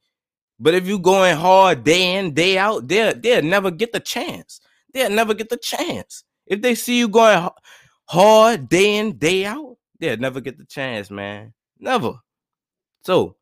but 0.59 0.75
if 0.75 0.87
you 0.87 0.99
going 0.99 1.37
hard 1.37 1.85
day 1.85 2.17
in 2.17 2.35
day 2.35 2.57
out, 2.57 2.89
they'll 2.89 3.15
they'll 3.19 3.43
never 3.43 3.71
get 3.71 3.93
the 3.93 4.01
chance. 4.01 4.61
They'll 4.95 5.11
never 5.11 5.35
get 5.35 5.49
the 5.49 5.57
chance. 5.57 6.25
If 6.47 6.63
they 6.63 6.75
see 6.75 6.99
you 6.99 7.09
going 7.09 7.49
hard 8.07 8.69
day 8.69 8.97
in 8.97 9.19
day 9.19 9.45
out, 9.45 9.77
they'll 10.03 10.19
never 10.19 10.41
get 10.41 10.59
the 10.59 10.65
chance, 10.65 11.11
man. 11.11 11.55
Never. 11.79 12.15
So 13.05 13.37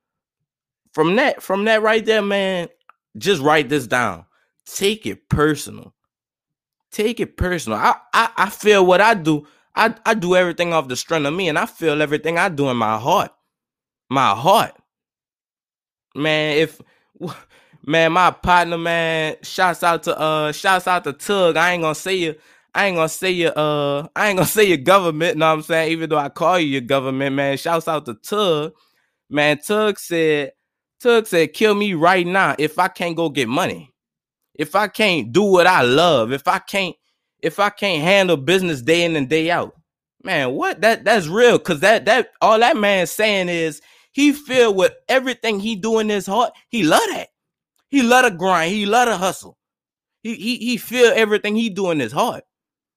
from 0.93 1.17
that, 1.17 1.43
from 1.43 1.65
that 1.65 1.83
right 1.83 2.05
there, 2.05 2.23
man, 2.23 2.69
just 3.17 3.43
write 3.43 3.69
this 3.69 3.87
down. 3.87 4.27
Take 4.67 5.07
it 5.07 5.29
personal. 5.29 5.95
Take 6.93 7.19
it 7.19 7.37
personal. 7.37 7.79
I 7.79 7.97
I, 8.13 8.31
I 8.37 8.51
feel 8.51 8.85
what 8.85 9.01
I 9.01 9.15
do. 9.15 9.47
I, 9.75 9.95
I 10.05 10.15
do 10.15 10.35
everything 10.35 10.73
off 10.73 10.89
the 10.89 10.97
strength 10.97 11.27
of 11.27 11.35
me, 11.35 11.49
and 11.49 11.59
I 11.59 11.67
feel 11.67 12.03
everything 12.03 12.37
I 12.39 12.49
do 12.49 12.69
in 12.71 12.77
my 12.77 12.99
heart. 12.99 13.31
My 14.09 14.35
heart. 14.35 14.75
Man, 16.15 16.59
if 16.59 16.81
man, 17.87 18.13
my 18.13 18.33
partner, 18.33 18.77
man, 18.77 19.37
shouts 19.43 19.83
out 19.83 20.03
to 20.05 20.19
uh 20.19 20.53
shouts 20.53 20.87
out 20.87 21.05
to 21.05 21.13
Tug. 21.13 21.57
I 21.57 21.73
ain't 21.73 21.83
gonna 21.83 21.95
say 21.95 22.17
you 22.17 22.35
I 22.75 22.87
ain't 22.87 22.97
gonna 22.97 23.09
say 23.09 23.31
your 23.31 23.53
uh 23.57 24.09
I 24.17 24.29
ain't 24.29 24.39
gonna 24.39 24.47
say 24.49 24.65
your 24.65 24.79
government, 24.79 25.39
know 25.39 25.47
what 25.49 25.55
I'm 25.55 25.63
saying? 25.63 25.93
Even 25.93 26.11
though 26.11 26.19
I 26.19 26.29
call 26.29 26.59
you 26.59 26.67
your 26.69 26.81
government, 26.83 27.37
man. 27.37 27.57
Shouts 27.57 27.89
out 27.89 28.07
to 28.07 28.15
Tug. 28.15 28.73
Man, 29.29 29.59
Tug 29.59 29.99
said, 29.99 30.53
Tug 31.01 31.27
said, 31.27 31.53
kill 31.53 31.75
me 31.75 31.95
right 31.95 32.27
now 32.27 32.57
if 32.59 32.79
I 32.79 32.89
can't 32.89 33.17
go 33.17 33.29
get 33.31 33.49
money. 33.49 33.93
If 34.55 34.75
I 34.75 34.89
can't 34.89 35.33
do 35.33 35.43
what 35.45 35.67
I 35.67 35.83
love, 35.83 36.33
if 36.33 36.47
I 36.49 36.59
can't, 36.59 36.97
if 37.43 37.59
I 37.59 37.71
can't 37.71 38.03
handle 38.03 38.37
business 38.37 38.83
day 38.83 39.05
in 39.05 39.17
and 39.17 39.29
day 39.29 39.51
out. 39.51 39.75
Man, 40.23 40.53
what 40.53 40.83
that 40.83 41.05
that's 41.05 41.29
real. 41.29 41.59
Cause 41.59 41.81
that 41.81 42.05
that 42.05 42.29
all 42.43 42.59
that 42.59 42.77
man's 42.77 43.11
saying 43.11 43.49
is 43.49 43.81
he 44.13 44.33
feel 44.33 44.75
with 44.75 44.93
everything 45.09 45.61
he 45.61 45.77
do 45.77 45.99
in 45.99 46.09
his 46.09 46.27
heart, 46.27 46.53
he 46.69 46.83
love 46.83 47.03
that. 47.11 47.29
He 47.89 48.03
love 48.03 48.25
to 48.25 48.31
grind, 48.31 48.73
he 48.75 48.85
love 48.85 49.09
to 49.09 49.17
hustle. 49.17 49.57
He 50.23 50.35
he 50.35 50.57
he 50.59 50.77
feel 50.77 51.13
everything 51.15 51.57
he 51.57 51.71
do 51.71 51.91
in 51.91 52.01
his 52.01 52.13
heart. 52.13 52.45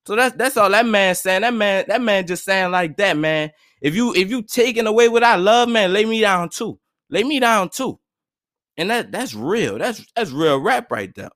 So 0.05 0.15
that's 0.15 0.35
that's 0.35 0.57
all 0.57 0.69
that 0.69 0.85
man 0.85 1.15
saying. 1.15 1.41
That 1.41 1.53
man, 1.53 1.85
that 1.87 2.01
man 2.01 2.27
just 2.27 2.43
saying 2.43 2.71
like 2.71 2.97
that, 2.97 3.17
man. 3.17 3.51
If 3.81 3.95
you 3.95 4.13
if 4.15 4.29
you 4.29 4.41
taking 4.41 4.87
away 4.87 5.09
what 5.09 5.23
I 5.23 5.35
love, 5.35 5.69
man, 5.69 5.93
lay 5.93 6.05
me 6.05 6.21
down 6.21 6.49
too. 6.49 6.79
Lay 7.09 7.23
me 7.23 7.39
down 7.39 7.69
too. 7.69 7.99
And 8.77 8.89
that 8.89 9.11
that's 9.11 9.33
real. 9.33 9.77
That's 9.77 10.05
that's 10.15 10.31
real 10.31 10.59
rap 10.59 10.91
right 10.91 11.13
there. 11.15 11.29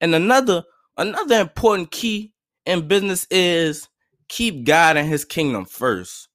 And 0.00 0.14
another 0.14 0.64
another 0.96 1.40
important 1.40 1.90
key 1.90 2.32
in 2.66 2.88
business 2.88 3.26
is 3.30 3.88
keep 4.28 4.64
God 4.64 4.96
and 4.96 5.08
his 5.08 5.24
kingdom 5.24 5.64
first. 5.64 6.28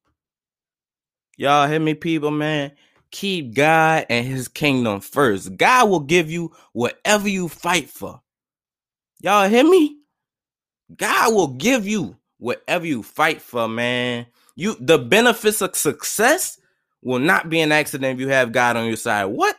Y'all 1.37 1.67
hear 1.67 1.79
me, 1.79 1.93
people, 1.93 2.31
man? 2.31 2.71
Keep 3.11 3.53
God 3.55 4.05
and 4.09 4.25
his 4.25 4.47
kingdom 4.47 5.01
first. 5.01 5.55
God 5.57 5.89
will 5.89 5.99
give 5.99 6.31
you 6.31 6.51
whatever 6.73 7.27
you 7.27 7.47
fight 7.49 7.89
for. 7.89 8.21
Y'all 9.21 9.49
hear 9.49 9.63
me? 9.63 9.97
God 10.95 11.33
will 11.33 11.47
give 11.47 11.87
you 11.87 12.15
whatever 12.37 12.85
you 12.85 13.03
fight 13.03 13.41
for, 13.41 13.67
man. 13.67 14.27
You 14.55 14.75
the 14.79 14.97
benefits 14.97 15.61
of 15.61 15.75
success 15.75 16.59
will 17.01 17.19
not 17.19 17.49
be 17.49 17.61
an 17.61 17.71
accident 17.71 18.15
if 18.15 18.19
you 18.19 18.29
have 18.29 18.51
God 18.51 18.77
on 18.77 18.87
your 18.87 18.97
side. 18.97 19.25
What? 19.25 19.55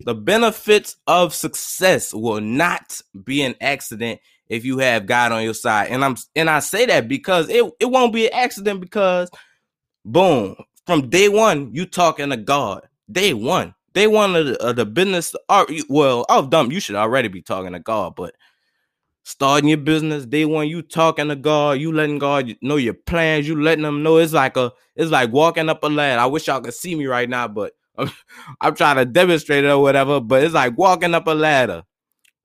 The 0.00 0.14
benefits 0.14 0.96
of 1.06 1.34
success 1.34 2.14
will 2.14 2.40
not 2.40 3.00
be 3.24 3.42
an 3.42 3.56
accident 3.60 4.20
if 4.48 4.64
you 4.64 4.78
have 4.78 5.06
God 5.06 5.32
on 5.32 5.42
your 5.42 5.54
side. 5.54 5.88
And 5.90 6.04
I'm 6.04 6.16
and 6.36 6.48
I 6.48 6.60
say 6.60 6.86
that 6.86 7.08
because 7.08 7.48
it, 7.48 7.64
it 7.80 7.86
won't 7.86 8.12
be 8.12 8.26
an 8.26 8.34
accident 8.34 8.80
because 8.80 9.30
boom, 10.04 10.56
from 10.86 11.10
day 11.10 11.28
one, 11.28 11.74
you 11.74 11.86
talking 11.86 12.30
to 12.30 12.36
God. 12.36 12.88
Day 13.10 13.34
one. 13.34 13.74
Day 13.94 14.06
one 14.06 14.36
of 14.36 14.46
the, 14.46 14.62
of 14.64 14.76
the 14.76 14.86
business. 14.86 15.34
Uh, 15.48 15.64
well, 15.88 16.24
off 16.28 16.50
dumb, 16.50 16.70
you 16.70 16.80
should 16.80 16.96
already 16.96 17.28
be 17.28 17.42
talking 17.42 17.72
to 17.72 17.80
God, 17.80 18.14
but 18.14 18.34
starting 19.28 19.68
your 19.68 19.76
business 19.76 20.24
day 20.24 20.46
one 20.46 20.66
you 20.66 20.80
talking 20.80 21.28
to 21.28 21.36
god 21.36 21.78
you 21.78 21.92
letting 21.92 22.18
god 22.18 22.56
know 22.62 22.76
your 22.76 22.94
plans 22.94 23.46
you 23.46 23.60
letting 23.60 23.82
them 23.82 24.02
know 24.02 24.16
it's 24.16 24.32
like 24.32 24.56
a 24.56 24.72
it's 24.96 25.10
like 25.10 25.30
walking 25.30 25.68
up 25.68 25.84
a 25.84 25.86
ladder. 25.86 26.18
I 26.18 26.24
wish 26.24 26.46
y'all 26.46 26.62
could 26.62 26.72
see 26.72 26.94
me 26.94 27.04
right 27.04 27.28
now 27.28 27.46
but 27.46 27.74
i'm, 27.98 28.10
I'm 28.62 28.74
trying 28.74 28.96
to 28.96 29.04
demonstrate 29.04 29.64
it 29.64 29.68
or 29.68 29.82
whatever 29.82 30.18
but 30.18 30.42
it's 30.42 30.54
like 30.54 30.78
walking 30.78 31.12
up 31.14 31.26
a 31.26 31.32
ladder 31.32 31.82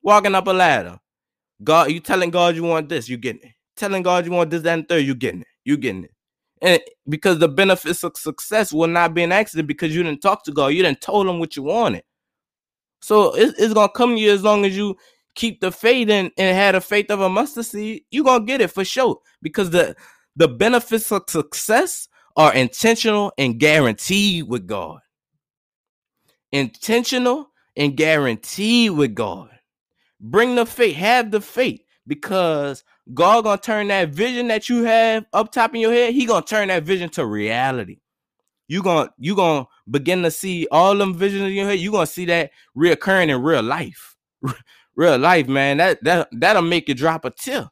walking 0.02 0.34
up 0.34 0.46
a 0.46 0.50
ladder. 0.50 0.98
God 1.62 1.90
you 1.90 2.00
telling 2.00 2.28
god 2.28 2.54
you 2.54 2.64
want 2.64 2.90
this 2.90 3.08
you 3.08 3.16
getting 3.16 3.48
it. 3.48 3.54
Telling 3.76 4.02
god 4.02 4.26
you 4.26 4.32
want 4.32 4.50
this 4.50 4.60
that 4.60 4.78
and 4.78 4.86
third 4.86 5.06
you 5.06 5.14
getting 5.14 5.40
it 5.40 5.48
you 5.64 5.78
getting 5.78 6.04
it. 6.04 6.12
And 6.60 6.82
because 7.08 7.38
the 7.38 7.48
benefits 7.48 8.04
of 8.04 8.14
success 8.14 8.74
will 8.74 8.88
not 8.88 9.14
be 9.14 9.22
an 9.22 9.32
accident 9.32 9.68
because 9.68 9.96
you 9.96 10.02
didn't 10.02 10.20
talk 10.20 10.44
to 10.44 10.52
god 10.52 10.66
you 10.66 10.82
didn't 10.82 11.00
told 11.00 11.26
him 11.28 11.38
what 11.38 11.56
you 11.56 11.62
wanted. 11.62 12.04
So 13.00 13.34
it's, 13.34 13.58
it's 13.58 13.72
gonna 13.72 13.88
come 13.88 14.16
to 14.16 14.20
you 14.20 14.32
as 14.32 14.42
long 14.42 14.66
as 14.66 14.76
you 14.76 14.98
keep 15.34 15.60
the 15.60 15.72
faith 15.72 16.08
and, 16.10 16.30
and 16.36 16.56
had 16.56 16.74
a 16.74 16.80
faith 16.80 17.10
of 17.10 17.20
a 17.20 17.28
mustard 17.28 17.66
seed, 17.66 18.04
you're 18.10 18.24
gonna 18.24 18.44
get 18.44 18.60
it 18.60 18.70
for 18.70 18.84
sure. 18.84 19.18
Because 19.42 19.70
the 19.70 19.96
the 20.36 20.48
benefits 20.48 21.12
of 21.12 21.22
success 21.28 22.08
are 22.36 22.54
intentional 22.54 23.32
and 23.38 23.58
guaranteed 23.58 24.48
with 24.48 24.66
God. 24.66 25.00
Intentional 26.52 27.50
and 27.76 27.96
guaranteed 27.96 28.92
with 28.92 29.14
God. 29.14 29.50
Bring 30.20 30.54
the 30.54 30.66
faith, 30.66 30.96
have 30.96 31.30
the 31.30 31.40
faith, 31.40 31.82
because 32.06 32.84
God 33.12 33.44
gonna 33.44 33.60
turn 33.60 33.88
that 33.88 34.10
vision 34.10 34.48
that 34.48 34.68
you 34.68 34.84
have 34.84 35.26
up 35.32 35.52
top 35.52 35.74
in 35.74 35.80
your 35.80 35.92
head, 35.92 36.14
He 36.14 36.26
gonna 36.26 36.44
turn 36.44 36.68
that 36.68 36.84
vision 36.84 37.10
to 37.10 37.26
reality. 37.26 37.98
You 38.68 38.82
gonna 38.82 39.10
you 39.18 39.36
gonna 39.36 39.66
begin 39.90 40.22
to 40.22 40.30
see 40.30 40.66
all 40.70 40.96
them 40.96 41.14
visions 41.14 41.42
in 41.42 41.52
your 41.52 41.66
head. 41.66 41.78
You 41.78 41.92
gonna 41.92 42.06
see 42.06 42.24
that 42.26 42.50
reoccurring 42.76 43.28
in 43.28 43.42
real 43.42 43.62
life 43.62 44.16
real 44.96 45.18
life, 45.18 45.48
man, 45.48 45.78
that 45.78 46.02
that 46.04 46.28
that'll 46.32 46.62
make 46.62 46.88
you 46.88 46.94
drop 46.94 47.24
a 47.24 47.30
tip. 47.30 47.66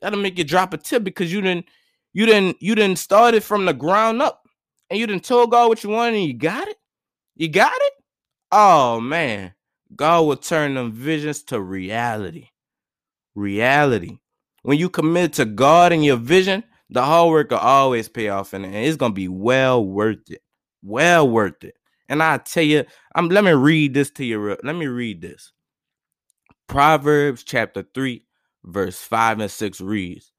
That'll 0.00 0.20
make 0.20 0.38
you 0.38 0.44
drop 0.44 0.74
a 0.74 0.78
tip 0.78 1.04
because 1.04 1.32
you 1.32 1.40
didn't 1.40 1.66
you 2.12 2.26
didn't 2.26 2.56
you 2.60 2.74
didn't 2.74 2.98
start 2.98 3.34
it 3.34 3.42
from 3.42 3.64
the 3.64 3.74
ground 3.74 4.22
up 4.22 4.42
and 4.90 4.98
you 4.98 5.06
didn't 5.06 5.24
told 5.24 5.50
God 5.50 5.68
what 5.68 5.82
you 5.82 5.90
wanted 5.90 6.16
and 6.16 6.26
you 6.26 6.34
got 6.34 6.68
it. 6.68 6.76
You 7.34 7.48
got 7.48 7.72
it? 7.74 7.92
Oh 8.52 9.00
man, 9.00 9.54
God 9.94 10.22
will 10.22 10.36
turn 10.36 10.74
them 10.74 10.92
visions 10.92 11.42
to 11.44 11.60
reality. 11.60 12.48
Reality. 13.34 14.18
When 14.62 14.78
you 14.78 14.88
commit 14.88 15.34
to 15.34 15.44
God 15.44 15.92
and 15.92 16.04
your 16.04 16.16
vision, 16.16 16.64
the 16.90 17.02
hard 17.02 17.30
work 17.30 17.50
will 17.50 17.58
always 17.58 18.08
pay 18.08 18.28
off 18.28 18.52
and 18.52 18.64
it's 18.64 18.96
gonna 18.96 19.14
be 19.14 19.28
well 19.28 19.84
worth 19.84 20.30
it. 20.30 20.42
Well 20.82 21.28
worth 21.28 21.64
it. 21.64 21.74
And 22.08 22.22
I 22.22 22.38
tell 22.38 22.62
you, 22.62 22.84
I'm 23.14 23.28
let 23.28 23.44
me 23.44 23.52
read 23.52 23.94
this 23.94 24.10
to 24.12 24.24
you. 24.24 24.56
Let 24.62 24.76
me 24.76 24.86
read 24.86 25.20
this. 25.20 25.52
Proverbs 26.68 27.42
chapter 27.44 27.84
3, 27.94 28.24
verse 28.64 29.00
5 29.00 29.40
and 29.40 29.50
6 29.50 29.80
reads 29.80 30.32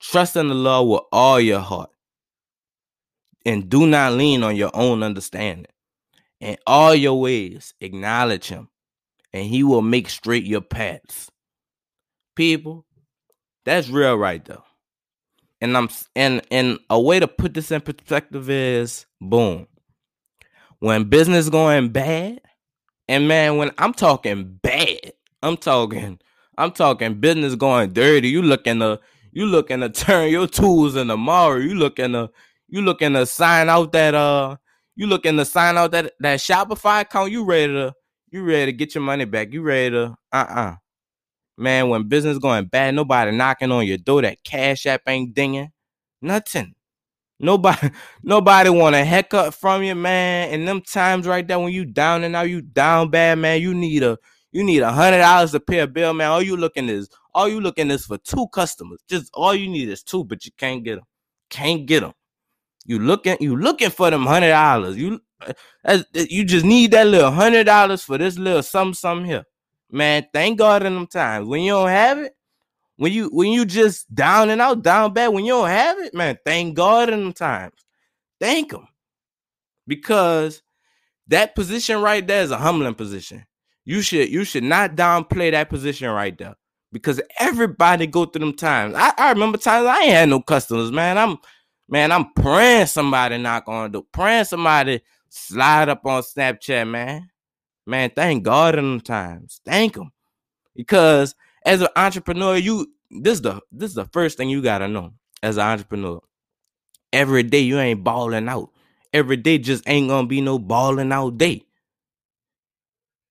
Trust 0.00 0.36
in 0.36 0.48
the 0.48 0.54
Lord 0.54 0.88
with 0.88 1.08
all 1.12 1.40
your 1.40 1.60
heart 1.60 1.90
and 3.44 3.68
do 3.68 3.86
not 3.86 4.12
lean 4.12 4.42
on 4.42 4.56
your 4.56 4.70
own 4.74 5.02
understanding. 5.02 5.66
In 6.40 6.56
all 6.66 6.94
your 6.94 7.20
ways, 7.20 7.74
acknowledge 7.80 8.48
him, 8.48 8.68
and 9.32 9.46
he 9.46 9.62
will 9.62 9.82
make 9.82 10.08
straight 10.08 10.44
your 10.44 10.62
paths. 10.62 11.30
People, 12.34 12.86
that's 13.64 13.88
real 13.88 14.16
right 14.16 14.42
though. 14.44 14.64
And 15.60 15.76
I'm 15.76 15.90
and 16.16 16.40
and 16.50 16.78
a 16.88 16.98
way 16.98 17.20
to 17.20 17.28
put 17.28 17.52
this 17.52 17.70
in 17.70 17.82
perspective 17.82 18.48
is 18.48 19.04
boom. 19.20 19.66
When 20.78 21.04
business 21.04 21.50
going 21.50 21.90
bad, 21.90 22.40
and 23.06 23.28
man, 23.28 23.58
when 23.58 23.70
I'm 23.76 23.92
talking 23.92 24.58
bad, 24.62 24.99
I'm 25.42 25.56
talking, 25.56 26.18
I'm 26.58 26.72
talking 26.72 27.14
business 27.20 27.54
going 27.54 27.92
dirty. 27.92 28.28
You 28.28 28.42
looking 28.42 28.80
to 28.80 29.00
you 29.32 29.46
looking 29.46 29.80
to 29.82 29.88
turn 29.88 30.30
your 30.30 30.46
tools 30.46 30.96
in 30.96 31.08
tomorrow. 31.08 31.56
You 31.58 31.74
looking 31.74 32.12
to 32.12 32.30
you 32.68 32.82
looking 32.82 33.14
to 33.14 33.26
sign 33.26 33.68
out 33.68 33.92
that 33.92 34.14
uh 34.14 34.56
you 34.96 35.06
looking 35.06 35.36
to 35.36 35.44
sign 35.44 35.76
out 35.78 35.92
that 35.92 36.12
that 36.20 36.38
Shopify 36.40 37.02
account. 37.02 37.32
You 37.32 37.44
ready 37.44 37.72
to 37.72 37.94
you 38.30 38.44
ready 38.44 38.72
to 38.72 38.76
get 38.76 38.94
your 38.94 39.02
money 39.02 39.24
back. 39.24 39.52
You 39.52 39.62
ready 39.62 39.90
to 39.90 40.16
uh-uh. 40.32 40.76
Man, 41.56 41.90
when 41.90 42.08
business 42.08 42.38
going 42.38 42.66
bad, 42.66 42.94
nobody 42.94 43.32
knocking 43.32 43.70
on 43.70 43.86
your 43.86 43.98
door. 43.98 44.22
That 44.22 44.42
cash 44.44 44.86
app 44.86 45.02
ain't 45.06 45.34
dinging. 45.34 45.70
Nothing. 46.22 46.74
Nobody, 47.38 47.90
nobody 48.22 48.70
want 48.70 48.96
a 48.96 49.04
heck 49.04 49.34
up 49.34 49.54
from 49.54 49.82
you, 49.82 49.94
man. 49.94 50.50
And 50.50 50.66
them 50.66 50.80
times 50.80 51.26
right 51.26 51.46
there 51.46 51.58
when 51.58 51.72
you 51.72 51.84
down 51.84 52.24
and 52.24 52.32
now 52.32 52.42
you 52.42 52.62
down 52.62 53.10
bad, 53.10 53.38
man. 53.38 53.60
You 53.60 53.74
need 53.74 54.02
a 54.02 54.18
you 54.52 54.64
need 54.64 54.80
a 54.80 54.92
hundred 54.92 55.18
dollars 55.18 55.52
to 55.52 55.60
pay 55.60 55.80
a 55.80 55.86
bill, 55.86 56.14
man. 56.14 56.30
All 56.30 56.42
you 56.42 56.56
looking 56.56 56.88
is 56.88 57.08
all 57.34 57.48
you 57.48 57.60
looking 57.60 57.90
is 57.90 58.06
for 58.06 58.18
two 58.18 58.48
customers. 58.48 59.00
Just 59.08 59.30
all 59.34 59.54
you 59.54 59.68
need 59.68 59.88
is 59.88 60.02
two, 60.02 60.24
but 60.24 60.44
you 60.44 60.52
can't 60.58 60.84
get 60.84 60.96
them. 60.96 61.04
Can't 61.50 61.86
get 61.86 62.00
them. 62.00 62.12
You 62.86 62.98
looking 62.98 63.36
you 63.40 63.56
looking 63.56 63.90
for 63.90 64.10
them 64.10 64.26
hundred 64.26 64.50
dollars. 64.50 64.96
You 64.96 65.20
uh, 65.46 65.52
uh, 65.84 66.02
you 66.14 66.44
just 66.44 66.64
need 66.64 66.92
that 66.92 67.06
little 67.06 67.30
hundred 67.30 67.64
dollars 67.64 68.02
for 68.02 68.18
this 68.18 68.38
little 68.38 68.62
something 68.62 68.94
something 68.94 69.26
here, 69.26 69.44
man. 69.90 70.26
Thank 70.32 70.58
God 70.58 70.84
in 70.84 70.94
them 70.94 71.06
times 71.06 71.48
when 71.48 71.62
you 71.62 71.72
don't 71.72 71.88
have 71.88 72.18
it, 72.18 72.34
when 72.96 73.12
you 73.12 73.28
when 73.32 73.52
you 73.52 73.64
just 73.66 74.14
down 74.14 74.50
and 74.50 74.60
out, 74.60 74.82
down 74.82 75.12
bad, 75.14 75.28
when 75.28 75.44
you 75.44 75.52
don't 75.52 75.68
have 75.68 75.98
it, 76.00 76.14
man. 76.14 76.38
Thank 76.44 76.76
God 76.76 77.10
in 77.10 77.20
them 77.20 77.32
times. 77.34 77.74
Thank 78.40 78.72
him 78.72 78.88
because 79.86 80.62
that 81.28 81.54
position 81.54 82.02
right 82.02 82.26
there 82.26 82.42
is 82.42 82.50
a 82.52 82.58
humbling 82.58 82.94
position. 82.94 83.44
You 83.90 84.02
should 84.02 84.28
you 84.28 84.44
should 84.44 84.62
not 84.62 84.94
downplay 84.94 85.50
that 85.50 85.68
position 85.68 86.08
right 86.10 86.38
there 86.38 86.54
because 86.92 87.20
everybody 87.40 88.06
go 88.06 88.24
through 88.24 88.38
them 88.46 88.54
times. 88.54 88.94
I, 88.96 89.12
I 89.18 89.32
remember 89.32 89.58
times 89.58 89.84
I 89.84 90.02
ain't 90.02 90.12
had 90.12 90.28
no 90.28 90.40
customers, 90.40 90.92
man. 90.92 91.18
I'm 91.18 91.38
man, 91.88 92.12
I'm 92.12 92.32
praying 92.34 92.86
somebody 92.86 93.36
knock 93.38 93.64
on 93.66 93.82
the 93.82 93.88
door, 93.88 94.04
praying 94.12 94.44
somebody 94.44 95.00
slide 95.28 95.88
up 95.88 96.06
on 96.06 96.22
Snapchat, 96.22 96.88
man. 96.88 97.30
Man, 97.84 98.12
thank 98.14 98.44
God 98.44 98.76
in 98.78 98.84
them 98.84 99.00
times. 99.00 99.60
Thank 99.64 99.96
him. 99.96 100.12
Because 100.76 101.34
as 101.66 101.82
an 101.82 101.88
entrepreneur, 101.96 102.56
you 102.56 102.92
this 103.10 103.38
is 103.38 103.42
the 103.42 103.60
this 103.72 103.88
is 103.90 103.96
the 103.96 104.06
first 104.12 104.36
thing 104.36 104.48
you 104.48 104.62
gotta 104.62 104.86
know 104.86 105.14
as 105.42 105.56
an 105.56 105.66
entrepreneur. 105.66 106.20
Every 107.12 107.42
day 107.42 107.58
you 107.58 107.80
ain't 107.80 108.04
balling 108.04 108.48
out. 108.48 108.70
Every 109.12 109.36
day 109.36 109.58
just 109.58 109.82
ain't 109.88 110.10
gonna 110.10 110.28
be 110.28 110.40
no 110.40 110.60
balling 110.60 111.10
out 111.10 111.38
day. 111.38 111.64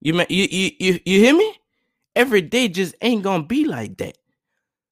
You, 0.01 0.13
you 0.29 0.47
you 0.49 0.71
you 0.79 0.99
you 1.05 1.19
hear 1.19 1.35
me? 1.35 1.55
Every 2.15 2.41
day 2.41 2.67
just 2.69 2.95
ain't 3.01 3.23
gonna 3.23 3.43
be 3.43 3.65
like 3.65 3.97
that. 3.97 4.17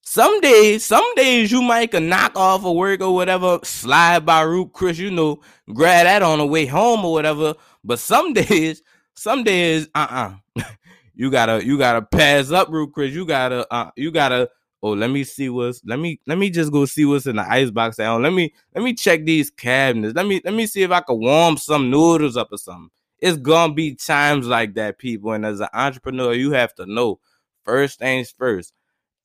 Some 0.02 0.39
days, 0.39 0.86
some 0.86 1.04
days 1.15 1.52
you 1.52 1.62
might 1.62 1.91
can 1.91 2.08
knock 2.08 2.38
off 2.38 2.63
a 2.63 2.72
work 2.72 3.02
or 3.02 3.13
whatever, 3.13 3.60
slide 3.63 4.26
by 4.26 4.41
Ruth 4.41 4.72
Chris, 4.72 4.98
you 4.98 5.12
know, 5.12 5.41
grab 5.74 6.06
that 6.06 6.24
on 6.24 6.39
the 6.39 6.48
way 6.48 6.65
home 6.65 7.04
or 7.04 7.12
whatever. 7.12 7.56
But 7.84 8.00
some 8.00 8.32
days, 8.34 8.82
some 9.15 9.43
days, 9.43 9.89
uh-uh. 9.96 10.36
you 11.15 11.30
gotta 11.30 11.65
you 11.65 11.78
gotta 11.78 12.02
pass 12.02 12.52
up 12.52 12.70
Ruth 12.70 12.93
Chris. 12.93 13.13
You 13.13 13.26
gotta 13.26 13.67
uh 13.74 13.91
you 13.98 14.12
gotta 14.12 14.50
oh 14.82 14.91
let 14.91 15.10
me 15.10 15.24
see 15.26 15.50
what's 15.50 15.82
let 15.86 16.00
me 16.00 16.20
let 16.26 16.38
me 16.38 16.50
just 16.50 16.72
go 16.72 16.86
see 16.86 17.06
what's 17.06 17.28
in 17.28 17.38
the 17.38 17.50
ice 17.50 17.72
box 17.72 17.98
down. 17.98 18.22
Let 18.22 18.34
me 18.34 18.54
let 18.76 18.84
me 18.84 18.93
check 18.93 19.26
these 19.26 19.50
cabinets. 19.50 20.15
Let 20.15 20.26
me 20.26 20.41
let 20.43 20.54
me 20.54 20.67
see 20.67 20.84
if 20.84 20.91
I 20.91 21.02
can 21.02 21.20
warm 21.20 21.58
some 21.58 21.89
noodles 21.89 22.38
up 22.38 22.50
or 22.52 22.58
something. 22.58 22.89
It's 23.19 23.38
gonna 23.38 23.73
be 23.73 23.95
times 23.95 24.47
like 24.47 24.75
that, 24.75 24.99
people. 24.99 25.34
And 25.34 25.45
as 25.45 25.60
an 25.60 25.69
entrepreneur, 25.73 26.34
you 26.34 26.51
have 26.51 26.73
to 26.75 26.86
know 26.86 27.19
first 27.65 27.99
things 27.99 28.32
first 28.38 28.73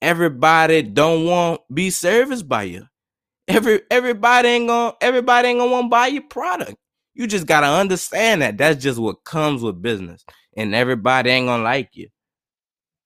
everybody 0.03 0.83
don't 0.83 1.25
want 1.25 1.61
be 1.73 1.89
serviced 1.89 2.49
by 2.49 2.65
you. 2.65 2.87
Every 3.49 3.81
everybody 3.91 4.49
ain't 4.49 4.69
gonna 4.69 4.95
everybody 5.01 5.49
ain't 5.49 5.61
gonna 5.61 5.71
want 5.71 5.91
buy 5.91 6.09
your 6.09 6.23
product. 6.23 6.77
You 7.15 7.27
just 7.27 7.47
gotta 7.47 7.67
understand 7.67 8.43
that. 8.43 8.59
That's 8.59 8.83
just 8.83 8.99
what 8.99 9.25
comes 9.25 9.63
with 9.63 9.83
business. 9.83 10.25
And 10.57 10.75
everybody 10.75 11.31
ain't 11.31 11.47
gonna 11.47 11.63
like 11.63 11.91
you. 11.95 12.09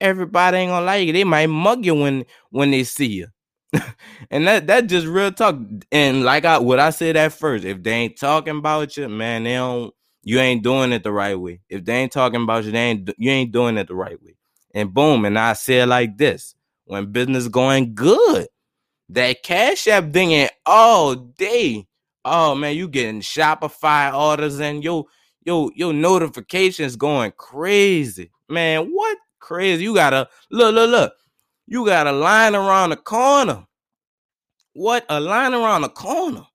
Everybody 0.01 0.59
ain't 0.59 0.70
gonna 0.70 0.87
like 0.87 1.07
you. 1.07 1.12
They 1.12 1.25
might 1.25 1.49
mug 1.49 1.85
you 1.85 1.94
when 1.94 2.25
when 2.51 2.70
they 2.70 2.85
see 2.85 3.07
you. 3.07 3.29
and 4.31 4.46
that 4.46 4.66
that 4.68 4.87
just 4.88 5.07
real 5.07 5.33
talk. 5.33 5.57
And 5.92 6.25
like 6.25 6.44
I 6.44 6.59
what 6.59 6.81
I 6.81 6.90
said 6.90 7.16
at 7.16 7.33
first, 7.33 7.64
if 7.64 7.83
they 7.83 7.92
ain't 7.92 8.18
talking 8.18 8.59
about 8.59 8.96
you, 8.96 9.09
man, 9.09 9.44
they 9.44 9.55
don't 9.55 9.92
you 10.27 10.41
ain't 10.41 10.65
doing 10.65 10.93
it 10.93 11.05
the 11.05 11.12
right 11.12 11.39
way. 11.39 11.61
If 11.69 11.85
they 11.85 11.95
ain't 11.95 12.11
talking 12.11 12.43
about 12.43 12.65
you, 12.65 12.73
they 12.73 12.81
ain't 12.81 13.09
you 13.17 13.31
ain't 13.31 13.53
doing 13.53 13.79
it 13.79 13.87
the 13.87 13.95
right 13.95 14.21
way. 14.21 14.35
And 14.75 14.93
boom, 14.93 15.25
and 15.25 15.39
I 15.39 15.53
say 15.53 15.83
it 15.83 15.87
like 15.87 16.19
this 16.19 16.57
when 16.85 17.12
business 17.12 17.47
going 17.47 17.95
good. 17.95 18.49
That 19.11 19.45
Cash 19.45 19.87
App 19.87 20.11
dinging 20.11 20.49
all 20.67 21.15
day. 21.15 21.87
Oh 22.25 22.57
man, 22.57 22.75
you 22.75 22.89
getting 22.89 23.21
Shopify 23.21 24.12
orders 24.12 24.59
and 24.59 24.83
yo, 24.83 25.07
yo, 25.45 25.71
your 25.77 25.93
notifications 25.93 26.97
going 26.97 27.33
crazy. 27.37 28.33
Man, 28.49 28.89
what 28.89 29.17
crazy? 29.39 29.85
You 29.85 29.95
gotta 29.95 30.29
look, 30.51 30.75
look, 30.75 30.91
look. 30.91 31.12
You 31.69 31.87
got 31.87 32.09
a 32.09 32.12
line 32.12 32.57
around 32.57 32.91
the 32.91 32.97
corner. 32.97 33.65
What 34.73 35.07
a 35.09 35.21
line 35.21 35.55
around 35.55 35.83
the 35.83 35.89
corner. 35.89 36.47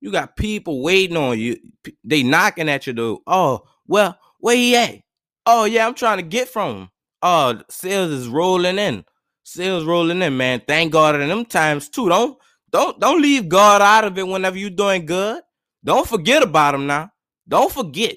You 0.00 0.10
got 0.10 0.36
people 0.36 0.82
waiting 0.82 1.16
on 1.16 1.38
you. 1.38 1.56
They 2.04 2.22
knocking 2.22 2.68
at 2.68 2.86
your 2.86 2.94
door. 2.94 3.20
Oh, 3.26 3.62
well, 3.86 4.18
where 4.38 4.56
he 4.56 4.76
at? 4.76 5.00
Oh, 5.46 5.64
yeah, 5.64 5.86
I'm 5.86 5.94
trying 5.94 6.18
to 6.18 6.22
get 6.22 6.48
from 6.48 6.76
him. 6.76 6.90
Oh, 7.22 7.60
sales 7.68 8.10
is 8.10 8.28
rolling 8.28 8.78
in 8.78 9.04
sales 9.50 9.84
rolling 9.84 10.22
in, 10.22 10.36
man. 10.36 10.62
Thank 10.66 10.92
God 10.92 11.20
in 11.20 11.28
them 11.28 11.44
times 11.44 11.88
too. 11.88 12.08
Don't 12.08 12.38
don't 12.70 12.98
don't 13.00 13.20
leave 13.20 13.48
God 13.48 13.82
out 13.82 14.04
of 14.04 14.16
it 14.18 14.26
whenever 14.26 14.56
you're 14.56 14.70
doing 14.70 15.06
good. 15.06 15.42
Don't 15.84 16.06
forget 16.06 16.42
about 16.42 16.74
him 16.74 16.86
now. 16.86 17.10
Don't 17.48 17.72
forget. 17.72 18.16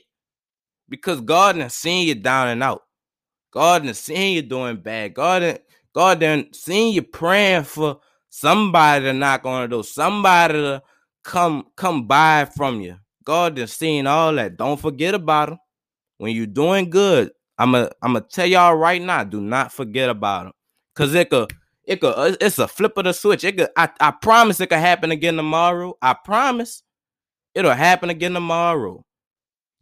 Because 0.90 1.22
God 1.22 1.56
has 1.56 1.74
seen 1.74 2.08
you 2.08 2.16
down 2.16 2.50
and 2.50 2.62
out. 2.62 2.84
God 3.52 3.86
has 3.86 4.00
seen 4.00 4.36
you 4.36 4.42
doing 4.42 4.78
bad. 4.78 5.14
God, 5.14 5.60
God 5.94 6.20
done 6.20 6.54
seen 6.54 6.94
you 6.94 7.02
praying 7.02 7.64
for 7.64 8.00
somebody 8.30 9.06
to 9.06 9.14
knock 9.14 9.46
on 9.46 9.62
the 9.62 9.68
door, 9.70 9.84
somebody 9.84 10.54
to 10.54 10.84
come 11.24 11.66
come 11.76 12.08
buy 12.08 12.46
from 12.46 12.82
you. 12.82 12.98
God 13.26 13.58
has 13.58 13.74
seen 13.74 14.08
all 14.08 14.34
that. 14.36 14.58
Don't 14.58 14.80
forget 14.80 15.14
about 15.16 15.50
him. 15.50 15.58
When 16.18 16.36
you're 16.36 16.46
doing 16.46 16.90
good, 16.90 17.32
I'm 17.58 17.76
a 17.76 17.90
I'm 18.02 18.14
gonna 18.14 18.26
tell 18.30 18.46
y'all 18.46 18.76
right 18.76 19.02
now, 19.02 19.24
do 19.24 19.42
not 19.42 19.72
forget 19.72 20.10
about 20.10 20.48
him. 20.48 20.54
Cause 20.96 21.14
it 21.16 21.30
could, 21.30 21.52
it 21.86 22.02
could, 22.02 22.14
uh, 22.16 22.36
it's 22.40 22.60
a 22.60 22.68
flip 22.68 22.98
of 22.98 23.06
the 23.06 23.14
switch. 23.14 23.44
It 23.44 23.58
could, 23.58 23.70
I, 23.76 23.90
I 24.00 24.12
promise 24.12 24.60
it 24.60 24.68
could 24.68 24.78
happen 24.78 25.12
again 25.12 25.36
tomorrow. 25.36 25.96
I 26.02 26.14
promise 26.14 26.84
it'll 27.56 27.74
happen 27.74 28.10
again 28.12 28.34
tomorrow. 28.34 29.04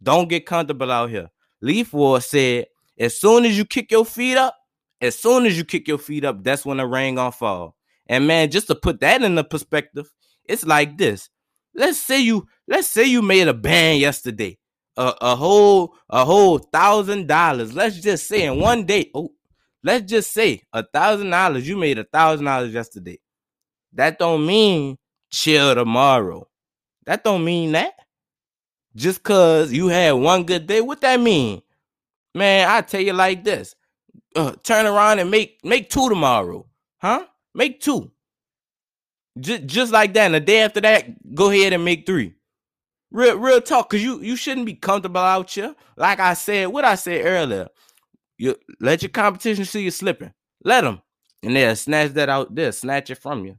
Don't 0.02 0.28
get 0.28 0.46
comfortable 0.46 0.90
out 0.90 1.10
here. 1.10 1.28
Leaf 1.60 1.92
War 1.92 2.20
said, 2.20 2.66
as 2.98 3.18
soon 3.18 3.44
as 3.44 3.56
you 3.56 3.64
kick 3.64 3.90
your 3.90 4.04
feet 4.06 4.36
up, 4.36 4.56
as 5.00 5.18
soon 5.18 5.46
as 5.46 5.56
you 5.56 5.64
kick 5.64 5.86
your 5.86 5.98
feet 5.98 6.24
up, 6.24 6.42
that's 6.42 6.64
when 6.64 6.78
the 6.78 6.86
rain 6.86 7.16
gonna 7.16 7.32
fall. 7.32 7.76
And 8.06 8.26
man, 8.26 8.50
just 8.50 8.68
to 8.68 8.74
put 8.74 9.00
that 9.00 9.22
in 9.22 9.34
the 9.34 9.44
perspective, 9.44 10.10
it's 10.48 10.64
like 10.64 10.98
this. 10.98 11.28
Let's 11.74 11.98
say 11.98 12.20
you, 12.20 12.46
let's 12.68 12.88
say 12.88 13.04
you 13.04 13.22
made 13.22 13.48
a 13.48 13.54
band 13.54 14.00
yesterday, 14.00 14.58
a, 14.96 15.14
a 15.20 15.36
whole, 15.36 15.94
a 16.08 16.24
whole 16.24 16.58
thousand 16.58 17.26
dollars. 17.28 17.74
Let's 17.74 18.00
just 18.00 18.28
say 18.28 18.44
in 18.44 18.60
one 18.60 18.84
day. 18.84 19.10
Oh, 19.14 19.32
Let's 19.84 20.08
just 20.08 20.32
say 20.32 20.62
a 20.72 20.84
thousand 20.84 21.30
dollars. 21.30 21.68
You 21.68 21.76
made 21.76 21.98
a 21.98 22.04
thousand 22.04 22.46
dollars 22.46 22.72
yesterday. 22.72 23.18
That 23.94 24.18
don't 24.18 24.46
mean 24.46 24.96
chill 25.30 25.74
tomorrow. 25.74 26.46
That 27.04 27.24
don't 27.24 27.44
mean 27.44 27.72
that. 27.72 27.94
Just 28.94 29.22
cause 29.22 29.72
you 29.72 29.88
had 29.88 30.12
one 30.12 30.44
good 30.44 30.66
day, 30.66 30.80
what 30.80 31.00
that 31.00 31.18
mean? 31.18 31.62
Man, 32.34 32.68
I 32.68 32.82
tell 32.82 33.00
you 33.00 33.12
like 33.12 33.42
this. 33.42 33.74
Uh, 34.36 34.52
turn 34.62 34.86
around 34.86 35.18
and 35.18 35.30
make 35.30 35.58
make 35.64 35.90
two 35.90 36.08
tomorrow. 36.08 36.66
Huh? 36.98 37.26
Make 37.54 37.80
two. 37.80 38.10
Just 39.40 39.66
just 39.66 39.92
like 39.92 40.14
that. 40.14 40.26
And 40.26 40.34
the 40.34 40.40
day 40.40 40.60
after 40.60 40.80
that, 40.82 41.34
go 41.34 41.50
ahead 41.50 41.72
and 41.72 41.84
make 41.84 42.06
three. 42.06 42.34
Real 43.10 43.38
real 43.38 43.60
talk, 43.60 43.90
cause 43.90 44.02
you 44.02 44.20
you 44.20 44.36
shouldn't 44.36 44.66
be 44.66 44.74
comfortable 44.74 45.20
out 45.20 45.50
here. 45.50 45.74
Like 45.96 46.20
I 46.20 46.34
said, 46.34 46.68
what 46.68 46.84
I 46.84 46.94
said 46.94 47.24
earlier. 47.24 47.68
You 48.38 48.56
let 48.80 49.02
your 49.02 49.10
competition 49.10 49.64
see 49.64 49.82
you 49.82 49.90
slipping. 49.90 50.32
Let 50.64 50.82
them, 50.82 51.00
and 51.42 51.54
they'll 51.54 51.76
snatch 51.76 52.12
that 52.12 52.28
out. 52.28 52.54
They'll 52.54 52.72
snatch 52.72 53.10
it 53.10 53.16
from 53.18 53.44
you, 53.44 53.58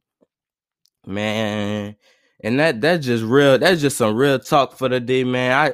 man. 1.05 1.95
And 2.43 2.59
that 2.59 2.81
that's 2.81 3.05
just 3.05 3.23
real. 3.23 3.57
That's 3.57 3.81
just 3.81 3.97
some 3.97 4.15
real 4.15 4.39
talk 4.39 4.77
for 4.77 4.89
the 4.89 4.99
day, 4.99 5.23
man. 5.23 5.51
I 5.51 5.67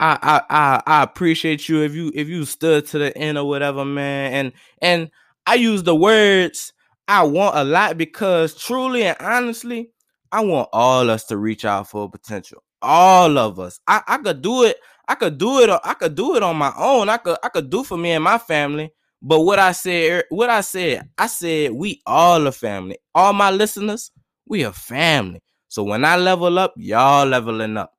I, 0.00 0.18
I 0.22 0.42
I 0.50 0.82
I 1.00 1.02
appreciate 1.02 1.68
you 1.68 1.82
if 1.82 1.94
you 1.94 2.12
if 2.14 2.28
you 2.28 2.44
stood 2.44 2.86
to 2.88 2.98
the 2.98 3.16
end 3.16 3.38
or 3.38 3.48
whatever, 3.48 3.84
man. 3.84 4.32
And 4.32 4.52
and 4.82 5.10
I 5.46 5.54
use 5.54 5.82
the 5.84 5.94
words 5.94 6.72
I 7.12 7.24
want 7.24 7.54
a 7.58 7.62
lot 7.62 7.98
because 7.98 8.54
truly 8.54 9.04
and 9.04 9.18
honestly, 9.20 9.90
I 10.32 10.40
want 10.42 10.70
all 10.72 11.10
us 11.10 11.24
to 11.24 11.36
reach 11.36 11.66
out 11.66 11.90
for 11.90 12.08
potential. 12.10 12.64
All 12.80 13.36
of 13.36 13.60
us. 13.60 13.78
I, 13.86 14.00
I 14.08 14.16
could 14.16 14.40
do 14.40 14.64
it. 14.64 14.78
I 15.06 15.16
could 15.16 15.36
do 15.36 15.60
it. 15.60 15.68
I 15.84 15.92
could 15.92 16.14
do 16.14 16.36
it 16.36 16.42
on 16.42 16.56
my 16.56 16.72
own. 16.74 17.10
I 17.10 17.18
could 17.18 17.36
I 17.42 17.50
could 17.50 17.68
do 17.68 17.84
for 17.84 17.98
me 17.98 18.12
and 18.12 18.24
my 18.24 18.38
family. 18.38 18.94
But 19.20 19.42
what 19.42 19.58
I 19.58 19.72
said, 19.72 20.24
what 20.30 20.48
I 20.48 20.62
said, 20.62 21.06
I 21.18 21.26
said 21.26 21.72
we 21.72 22.00
all 22.06 22.46
a 22.46 22.52
family. 22.52 22.96
All 23.14 23.34
my 23.34 23.50
listeners, 23.50 24.10
we 24.46 24.62
a 24.62 24.72
family. 24.72 25.42
So 25.68 25.82
when 25.82 26.06
I 26.06 26.16
level 26.16 26.58
up, 26.58 26.72
y'all 26.78 27.26
leveling 27.26 27.76
up. 27.76 27.92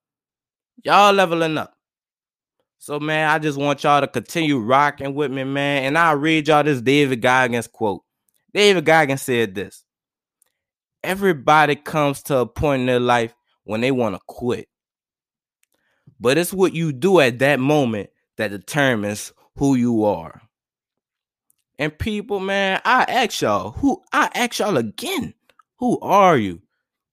Y'all 0.84 1.14
leveling 1.14 1.60
up. 1.60 1.72
So 2.80 3.00
man, 3.00 3.30
I 3.30 3.38
just 3.38 3.60
want 3.60 3.84
y'all 3.84 4.02
to 4.02 4.08
continue 4.08 4.58
rocking 4.58 5.14
with 5.14 5.30
me, 5.30 5.44
man. 5.44 5.84
And 5.84 6.00
I'll 6.00 6.18
read 6.18 6.48
y'all 6.48 6.64
this 6.64 6.82
David 6.82 7.22
Goggins 7.22 7.68
quote. 7.68 8.02
David 8.54 8.86
Goggins 8.86 9.22
said 9.22 9.56
this. 9.56 9.84
Everybody 11.04 11.76
comes 11.76 12.24
to 12.24 12.38
a 12.38 12.46
point 12.46 12.82
in 12.82 12.86
their 12.86 13.00
life 13.00 13.34
when 13.64 13.82
they 13.82 13.92
want 13.92 14.16
to 14.16 14.22
quit. 14.28 14.70
But 16.20 16.38
it's 16.38 16.54
what 16.54 16.74
you 16.74 16.94
do 16.94 17.20
at 17.20 17.40
that 17.40 17.60
moment 17.60 18.10
that 18.38 18.52
determines 18.52 19.34
who 19.58 19.76
you 19.76 20.06
are. 20.06 20.42
And 21.80 21.98
people, 21.98 22.40
man, 22.40 22.80
I 22.86 23.04
ask 23.04 23.42
y'all, 23.42 23.72
who 23.72 24.02
I 24.14 24.30
ask 24.34 24.60
y'all 24.60 24.78
again, 24.78 25.34
who 25.78 26.00
are 26.00 26.38
you? 26.38 26.62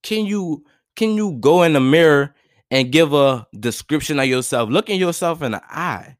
Can 0.03 0.27
you 0.27 0.65
can 0.95 1.15
you 1.15 1.33
go 1.41 1.63
in 1.63 1.73
the 1.73 1.81
mirror 1.81 2.35
and 2.71 2.93
give 2.93 3.13
a 3.13 3.47
description 3.59 4.21
of 4.21 4.27
yourself? 4.27 4.71
Look 4.71 4.91
in 4.91 5.01
yourself 5.01 5.43
in 5.43 5.53
the 5.53 5.63
eye. 5.65 6.19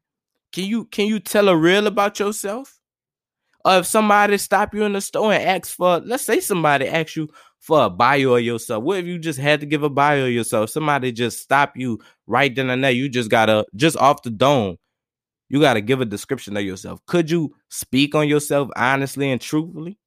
Can 0.51 0.65
you 0.65 0.85
can 0.85 1.07
you 1.07 1.19
tell 1.19 1.47
a 1.49 1.55
real 1.55 1.87
about 1.87 2.19
yourself? 2.19 2.80
Or 3.65 3.77
if 3.77 3.85
somebody 3.85 4.37
stop 4.37 4.73
you 4.73 4.83
in 4.83 4.93
the 4.93 5.01
store 5.01 5.33
and 5.33 5.43
ask 5.43 5.75
for, 5.75 5.99
let's 5.99 6.23
say 6.23 6.39
somebody 6.39 6.87
asks 6.87 7.15
you 7.15 7.29
for 7.59 7.85
a 7.85 7.89
bio 7.89 8.35
of 8.35 8.41
yourself. 8.41 8.83
What 8.83 8.99
if 8.99 9.05
you 9.05 9.19
just 9.19 9.39
had 9.39 9.59
to 9.59 9.65
give 9.65 9.83
a 9.83 9.89
bio 9.89 10.25
of 10.25 10.31
yourself? 10.31 10.69
Somebody 10.69 11.11
just 11.11 11.39
stop 11.41 11.77
you 11.77 11.99
right 12.27 12.53
then 12.53 12.69
and 12.69 12.83
there. 12.83 12.91
You 12.91 13.09
just 13.09 13.29
gotta 13.29 13.65
just 13.75 13.97
off 13.97 14.23
the 14.23 14.31
dome 14.31 14.77
you 15.51 15.59
got 15.59 15.73
to 15.73 15.81
give 15.81 15.99
a 15.99 16.05
description 16.05 16.55
of 16.55 16.63
yourself. 16.63 17.05
Could 17.07 17.29
you 17.29 17.53
speak 17.67 18.15
on 18.15 18.29
yourself 18.29 18.69
honestly 18.73 19.31
and 19.31 19.41
truthfully? 19.41 19.99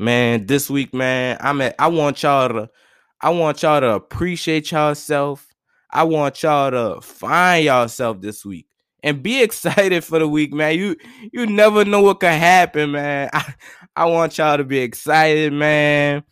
Man, 0.00 0.46
this 0.46 0.68
week, 0.68 0.92
man, 0.92 1.36
I'm 1.40 1.60
at 1.60 1.76
I 1.78 1.86
want 1.86 2.20
y'all 2.24 2.48
to 2.48 2.70
I 3.20 3.30
want 3.30 3.62
y'all 3.62 3.80
to 3.80 3.92
appreciate 3.92 4.72
yourself. 4.72 5.46
I 5.92 6.02
want 6.02 6.42
y'all 6.42 6.72
to 6.72 7.00
find 7.00 7.64
yourself 7.64 8.20
this 8.20 8.44
week 8.44 8.66
and 9.02 9.22
be 9.22 9.42
excited 9.42 10.04
for 10.04 10.18
the 10.18 10.28
week, 10.28 10.52
man. 10.52 10.78
You 10.78 10.96
you 11.32 11.46
never 11.46 11.84
know 11.84 12.02
what 12.02 12.20
could 12.20 12.30
happen, 12.30 12.92
man. 12.92 13.30
I, 13.32 13.54
I 13.96 14.04
want 14.06 14.38
y'all 14.38 14.56
to 14.56 14.64
be 14.64 14.78
excited, 14.78 15.52
man. 15.52 16.22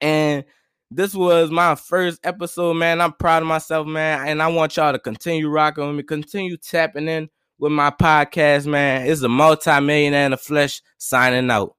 And 0.00 0.44
this 0.90 1.14
was 1.14 1.50
my 1.50 1.74
first 1.74 2.20
episode, 2.24 2.74
man. 2.74 3.00
I'm 3.00 3.12
proud 3.12 3.42
of 3.42 3.48
myself, 3.48 3.86
man. 3.86 4.28
And 4.28 4.42
I 4.42 4.48
want 4.48 4.76
y'all 4.76 4.92
to 4.92 4.98
continue 4.98 5.48
rocking 5.48 5.86
with 5.86 5.96
me, 5.96 6.02
continue 6.02 6.56
tapping 6.56 7.08
in 7.08 7.28
with 7.58 7.72
my 7.72 7.90
podcast, 7.90 8.66
man. 8.66 9.06
It's 9.06 9.22
a 9.22 9.28
multi-millionaire 9.28 10.26
in 10.26 10.30
the 10.30 10.36
flesh 10.36 10.80
signing 10.96 11.50
out. 11.50 11.77